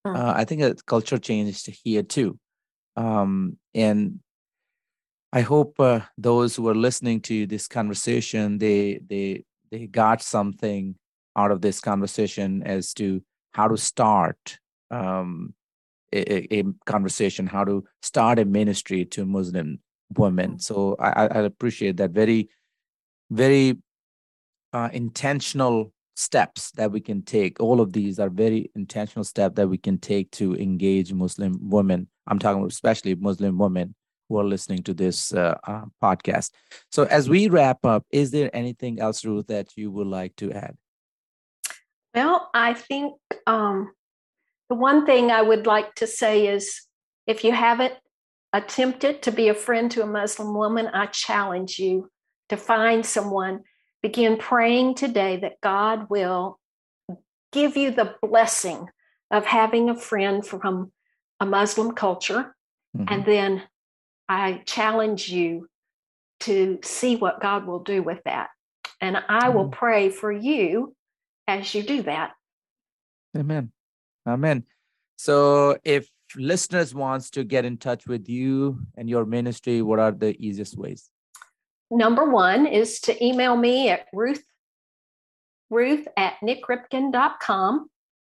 Mm. 0.05 0.15
Uh, 0.17 0.33
I 0.35 0.45
think 0.45 0.61
a 0.61 0.75
culture 0.85 1.17
changed 1.17 1.67
here 1.83 2.03
too 2.03 2.37
um, 2.95 3.57
and 3.73 4.19
I 5.31 5.41
hope 5.41 5.79
uh, 5.79 6.01
those 6.17 6.55
who 6.55 6.67
are 6.69 6.75
listening 6.75 7.21
to 7.21 7.47
this 7.47 7.67
conversation 7.67 8.57
they 8.59 8.99
they 9.09 9.43
they 9.71 9.87
got 9.87 10.21
something 10.21 10.95
out 11.35 11.51
of 11.51 11.61
this 11.61 11.79
conversation 11.79 12.61
as 12.63 12.93
to 12.95 13.23
how 13.53 13.67
to 13.67 13.77
start 13.77 14.59
um, 14.91 15.53
a, 16.13 16.55
a- 16.59 16.63
conversation, 16.85 17.47
how 17.47 17.63
to 17.65 17.83
start 18.01 18.39
a 18.39 18.45
ministry 18.45 19.05
to 19.05 19.25
Muslim 19.25 19.79
women. 20.17 20.59
So 20.59 20.95
I, 20.99 21.27
I 21.27 21.39
appreciate 21.41 21.97
that 21.97 22.11
very 22.11 22.49
very 23.31 23.77
uh, 24.73 24.89
intentional 24.93 25.91
steps 26.15 26.71
that 26.71 26.91
we 26.91 26.99
can 27.01 27.21
take. 27.23 27.59
All 27.59 27.81
of 27.81 27.93
these 27.93 28.19
are 28.19 28.29
very 28.29 28.71
intentional 28.75 29.23
steps 29.23 29.55
that 29.55 29.67
we 29.69 29.77
can 29.77 29.97
take 29.97 30.31
to 30.31 30.55
engage 30.55 31.13
Muslim 31.13 31.57
women. 31.61 32.07
I'm 32.27 32.39
talking 32.39 32.59
about 32.59 32.71
especially 32.71 33.15
Muslim 33.15 33.57
women 33.57 33.95
who 34.29 34.39
are 34.39 34.43
listening 34.43 34.83
to 34.83 34.93
this 34.93 35.33
uh, 35.33 35.57
uh, 35.67 35.85
podcast. 36.01 36.51
So, 36.91 37.03
as 37.03 37.29
we 37.29 37.49
wrap 37.49 37.85
up, 37.85 38.05
is 38.11 38.31
there 38.31 38.49
anything 38.55 38.99
else, 38.99 39.25
Ruth, 39.25 39.47
that 39.47 39.75
you 39.75 39.91
would 39.91 40.07
like 40.07 40.35
to 40.37 40.51
add? 40.51 40.75
Well, 42.13 42.49
I 42.53 42.73
think 42.73 43.15
um, 43.47 43.91
the 44.69 44.75
one 44.75 45.05
thing 45.05 45.31
I 45.31 45.41
would 45.41 45.65
like 45.65 45.95
to 45.95 46.07
say 46.07 46.47
is 46.47 46.81
if 47.25 47.43
you 47.43 47.51
haven't 47.51 47.93
attempted 48.51 49.23
to 49.23 49.31
be 49.31 49.49
a 49.49 49.53
friend 49.53 49.89
to 49.91 50.03
a 50.03 50.07
Muslim 50.07 50.53
woman, 50.53 50.87
I 50.93 51.07
challenge 51.07 51.79
you 51.79 52.09
to 52.49 52.57
find 52.57 53.05
someone. 53.05 53.61
Begin 54.01 54.37
praying 54.37 54.95
today 54.95 55.37
that 55.37 55.61
God 55.61 56.09
will 56.09 56.59
give 57.51 57.77
you 57.77 57.91
the 57.91 58.15
blessing 58.21 58.89
of 59.31 59.45
having 59.45 59.89
a 59.89 59.95
friend 59.95 60.45
from 60.45 60.91
a 61.39 61.45
Muslim 61.45 61.93
culture. 61.93 62.55
Mhm. 62.95 63.05
And 63.09 63.25
then 63.25 63.63
I 64.29 64.61
challenge 64.65 65.29
you 65.29 65.69
to 66.41 66.79
see 66.83 67.15
what 67.15 67.41
God 67.41 67.65
will 67.65 67.79
do 67.79 68.03
with 68.03 68.21
that. 68.25 68.49
And 68.99 69.17
I 69.29 69.49
will 69.49 69.69
Mhm. 69.69 69.71
pray 69.71 70.09
for 70.09 70.31
you 70.31 70.95
as 71.47 71.73
you 71.73 71.83
do 71.83 72.01
that. 72.03 72.33
Amen. 73.37 73.71
Amen. 74.27 74.65
So 75.17 75.77
if 75.83 76.09
listeners 76.35 76.95
wants 76.95 77.29
to 77.31 77.43
get 77.43 77.65
in 77.65 77.77
touch 77.77 78.07
with 78.07 78.29
you 78.29 78.79
and 78.97 79.09
your 79.09 79.25
ministry, 79.25 79.81
what 79.81 79.99
are 79.99 80.11
the 80.11 80.35
easiest 80.39 80.77
ways? 80.77 81.09
Number 81.91 82.29
one 82.29 82.65
is 82.65 83.01
to 83.01 83.21
email 83.23 83.55
me 83.55 83.89
at 83.89 84.07
ruth, 84.13 84.43
ruth 85.69 86.07
at 86.17 86.33
nikripken.com, 86.43 87.89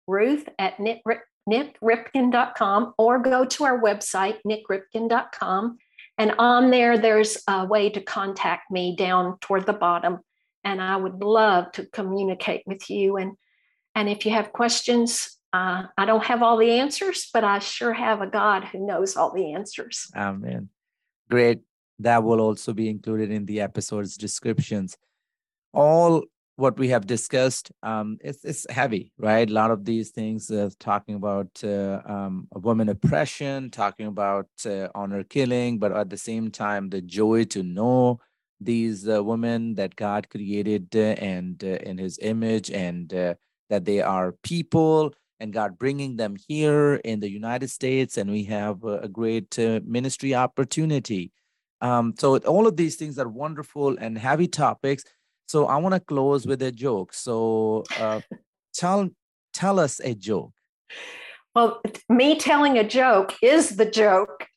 ruth 0.07 0.49
at 0.59 0.79
nikripken.com, 0.79 2.95
or 2.99 3.19
go 3.19 3.45
to 3.45 3.65
our 3.65 3.81
website, 3.81 4.39
nikripken.com. 4.47 5.79
And 6.19 6.35
on 6.39 6.71
there, 6.71 6.99
there's 6.99 7.39
a 7.49 7.67
way 7.67 7.91
to 7.91 8.01
contact 8.01 8.71
me 8.71 8.95
down 8.97 9.39
toward 9.41 9.67
the 9.67 9.73
bottom. 9.73 10.21
And 10.69 10.83
I 10.83 10.97
would 10.97 11.21
love 11.23 11.73
to 11.73 11.87
communicate 11.87 12.63
with 12.67 12.91
you. 12.91 13.17
And, 13.17 13.33
and 13.95 14.07
if 14.07 14.27
you 14.27 14.33
have 14.33 14.53
questions, 14.53 15.39
uh, 15.55 15.85
I 15.97 16.05
don't 16.05 16.25
have 16.25 16.43
all 16.43 16.59
the 16.59 16.73
answers, 16.73 17.31
but 17.33 17.43
I 17.43 17.59
sure 17.59 17.95
have 17.95 18.21
a 18.21 18.27
God 18.27 18.65
who 18.65 18.87
knows 18.87 19.17
all 19.17 19.33
the 19.33 19.55
answers. 19.55 20.11
Amen. 20.15 20.69
Great. 21.31 21.61
That 22.01 22.23
will 22.23 22.41
also 22.41 22.75
be 22.75 22.91
included 22.91 23.31
in 23.31 23.47
the 23.47 23.63
episode's 23.63 24.19
descriptions. 24.19 24.99
All 25.73 26.25
what 26.57 26.77
we 26.77 26.89
have 26.89 27.07
discussed, 27.07 27.73
um, 27.83 28.19
it's, 28.21 28.45
it's 28.45 28.67
heavy, 28.69 29.13
right? 29.17 29.49
A 29.49 29.53
lot 29.53 29.71
of 29.71 29.87
these 29.87 30.11
things, 30.11 30.51
uh, 30.51 30.69
talking 30.79 31.15
about 31.15 31.49
uh, 31.65 32.03
um, 32.05 32.47
woman 32.53 32.91
oppression, 32.91 33.71
talking 33.71 34.07
about 34.07 34.49
uh, 34.67 34.89
honor 34.95 35.25
killing, 35.25 35.79
but 35.79 35.93
at 35.93 36.11
the 36.11 36.17
same 36.19 36.51
time, 36.51 36.91
the 36.91 37.01
joy 37.01 37.45
to 37.45 37.63
know 37.63 38.21
these 38.61 39.09
uh, 39.09 39.23
women 39.23 39.75
that 39.77 39.97
God 39.97 40.29
created 40.31 40.89
uh, 40.95 41.15
and 41.21 41.63
uh, 41.63 41.79
in 41.89 41.99
His 41.99 42.19
image, 42.21 42.71
and 42.71 43.09
that 43.09 43.85
they 43.85 44.01
are 44.01 44.33
people 44.43 45.15
and 45.41 45.53
God 45.53 45.79
bringing 45.79 46.17
them 46.17 46.37
here 46.49 46.97
in 46.97 47.21
the 47.21 47.31
United 47.31 47.71
States, 47.71 48.17
and 48.17 48.31
we 48.31 48.45
have 48.45 48.83
a, 48.85 49.09
great 49.09 49.59
uh, 49.59 49.81
ministry 49.85 50.35
opportunity. 50.35 51.33
Um, 51.81 52.15
so 52.19 52.39
all 52.39 52.67
of 52.67 52.77
these 52.77 52.97
things 52.97 53.19
are 53.19 53.29
wonderful 53.29 53.97
and 53.99 54.19
heavy 54.19 54.49
topics. 54.49 55.05
So 55.47 55.67
I 55.67 55.77
want 55.77 55.95
to 55.95 56.01
close 56.01 56.47
with 56.47 56.61
a 56.63 56.73
joke. 56.73 57.15
So 57.15 57.85
uh, 57.99 58.21
tell 58.75 59.09
tell 59.55 59.79
us 59.79 60.01
a 60.01 60.15
joke. 60.15 60.53
Well, 61.55 61.81
me 62.09 62.37
telling 62.37 62.79
a 62.79 62.85
joke 62.87 63.35
is 63.43 63.77
the 63.77 63.87
joke 63.87 64.48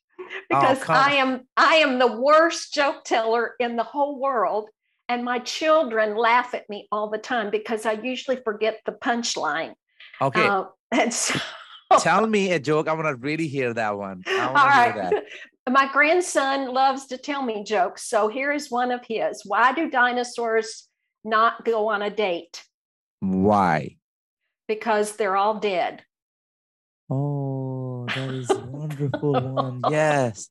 because 0.48 0.80
oh, 0.88 0.92
I 0.92 1.14
am 1.14 1.46
I 1.56 1.76
am 1.76 1.98
the 1.98 2.20
worst 2.20 2.74
joke 2.74 3.04
teller 3.04 3.54
in 3.60 3.76
the 3.76 3.84
whole 3.84 4.20
world. 4.20 4.68
And 5.08 5.24
my 5.24 5.40
children 5.40 6.16
laugh 6.16 6.54
at 6.54 6.68
me 6.70 6.88
all 6.90 7.10
the 7.10 7.18
time 7.18 7.50
because 7.50 7.84
I 7.84 7.92
usually 7.92 8.38
forget 8.42 8.80
the 8.86 8.92
punchline. 8.92 9.74
Okay. 10.20 10.46
Uh, 10.46 10.64
and 10.92 11.12
so, 11.12 11.38
Tell 11.98 12.26
me 12.26 12.52
a 12.52 12.58
joke. 12.58 12.88
I 12.88 12.94
want 12.94 13.08
to 13.08 13.16
really 13.16 13.48
hear 13.48 13.74
that 13.74 13.96
one. 13.96 14.22
All 14.26 14.54
right. 14.54 15.22
My 15.70 15.88
grandson 15.92 16.72
loves 16.72 17.06
to 17.06 17.18
tell 17.18 17.42
me 17.42 17.62
jokes. 17.62 18.08
So 18.08 18.28
here 18.28 18.52
is 18.52 18.70
one 18.70 18.90
of 18.90 19.04
his. 19.06 19.42
Why 19.44 19.72
do 19.72 19.90
dinosaurs 19.90 20.88
not 21.24 21.64
go 21.64 21.88
on 21.88 22.02
a 22.02 22.10
date? 22.10 22.64
Why? 23.20 23.96
Because 24.66 25.16
they're 25.16 25.36
all 25.36 25.58
dead. 25.58 26.02
Oh, 27.10 28.06
that 28.14 28.30
is 28.30 28.48
wonderful 29.00 29.32
one. 29.32 29.82
Yes. 29.90 30.50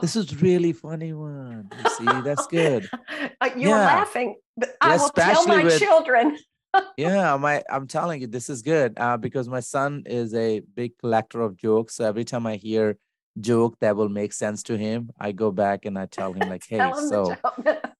This 0.00 0.14
is 0.14 0.40
really 0.40 0.72
funny 0.72 1.12
one. 1.12 1.70
You 1.82 1.90
see, 1.90 2.20
that's 2.22 2.46
good. 2.46 2.88
Uh, 3.40 3.50
you're 3.56 3.70
yeah. 3.70 3.86
laughing. 3.86 4.34
But 4.56 4.76
I 4.80 4.96
will 4.96 5.10
tell 5.10 5.46
my 5.46 5.62
with, 5.62 5.78
children 5.78 6.36
yeah, 6.96 7.36
my 7.36 7.62
I'm 7.70 7.86
telling 7.86 8.20
you, 8.20 8.26
this 8.26 8.50
is 8.50 8.62
good 8.62 8.94
uh, 8.98 9.16
because 9.16 9.48
my 9.48 9.60
son 9.60 10.04
is 10.06 10.34
a 10.34 10.60
big 10.60 10.98
collector 10.98 11.40
of 11.40 11.56
jokes. 11.56 11.96
So 11.96 12.04
every 12.04 12.24
time 12.24 12.46
I 12.46 12.56
hear 12.56 12.98
joke 13.40 13.76
that 13.80 13.96
will 13.96 14.08
make 14.08 14.32
sense 14.32 14.62
to 14.64 14.76
him, 14.76 15.10
I 15.18 15.32
go 15.32 15.50
back 15.50 15.84
and 15.84 15.98
I 15.98 16.06
tell 16.06 16.32
him 16.32 16.48
like, 16.48 16.64
"Hey, 16.68 16.90
so," 17.08 17.36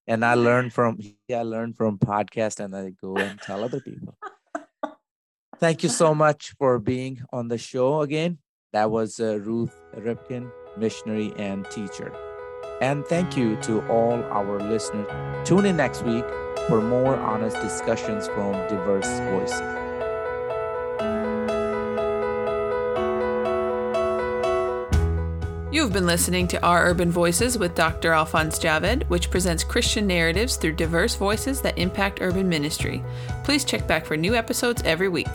and 0.07 0.25
I 0.25 0.35
learn 0.35 0.71
from 0.71 0.99
yeah, 1.29 1.41
I 1.41 1.43
learn 1.43 1.73
from 1.73 1.99
podcast, 1.99 2.61
and 2.61 2.75
I 2.77 2.91
go 2.91 3.17
and 3.17 3.41
tell 3.41 3.65
other 3.65 3.81
people. 3.81 4.17
Thank 5.59 5.83
you 5.83 5.89
so 5.89 6.15
much 6.15 6.55
for 6.59 6.79
being 6.79 7.21
on 7.33 7.49
the 7.49 7.59
show 7.59 8.03
again. 8.03 8.39
That 8.73 8.91
was 8.91 9.19
uh, 9.19 9.39
Ruth 9.39 9.81
Ripken, 9.97 10.51
missionary 10.77 11.33
and 11.37 11.65
teacher. 11.71 12.13
And 12.83 13.05
thank 13.07 13.35
you 13.37 13.57
to 13.63 13.81
all 13.89 14.23
our 14.25 14.61
listeners. 14.61 15.09
Tune 15.49 15.65
in 15.65 15.79
next 15.79 16.03
week 16.03 16.25
for 16.69 16.83
more 16.83 17.17
honest 17.17 17.57
discussions 17.61 18.27
from 18.29 18.53
diverse 18.69 19.09
voices. 19.31 19.63
You've 25.73 25.93
been 25.93 26.07
listening 26.07 26.47
to 26.49 26.63
Our 26.63 26.89
Urban 26.89 27.11
Voices 27.11 27.57
with 27.57 27.75
Dr. 27.75 28.13
Alphonse 28.13 28.59
Javed, 28.59 29.09
which 29.09 29.31
presents 29.31 29.65
Christian 29.65 30.07
narratives 30.07 30.57
through 30.57 30.73
diverse 30.73 31.15
voices 31.15 31.63
that 31.63 31.79
impact 31.79 32.21
urban 32.21 32.49
ministry. 32.49 33.03
Please 33.45 33.65
check 33.65 33.87
back 33.87 34.05
for 34.05 34.17
new 34.17 34.35
episodes 34.35 34.83
every 34.85 35.09
week. 35.09 35.29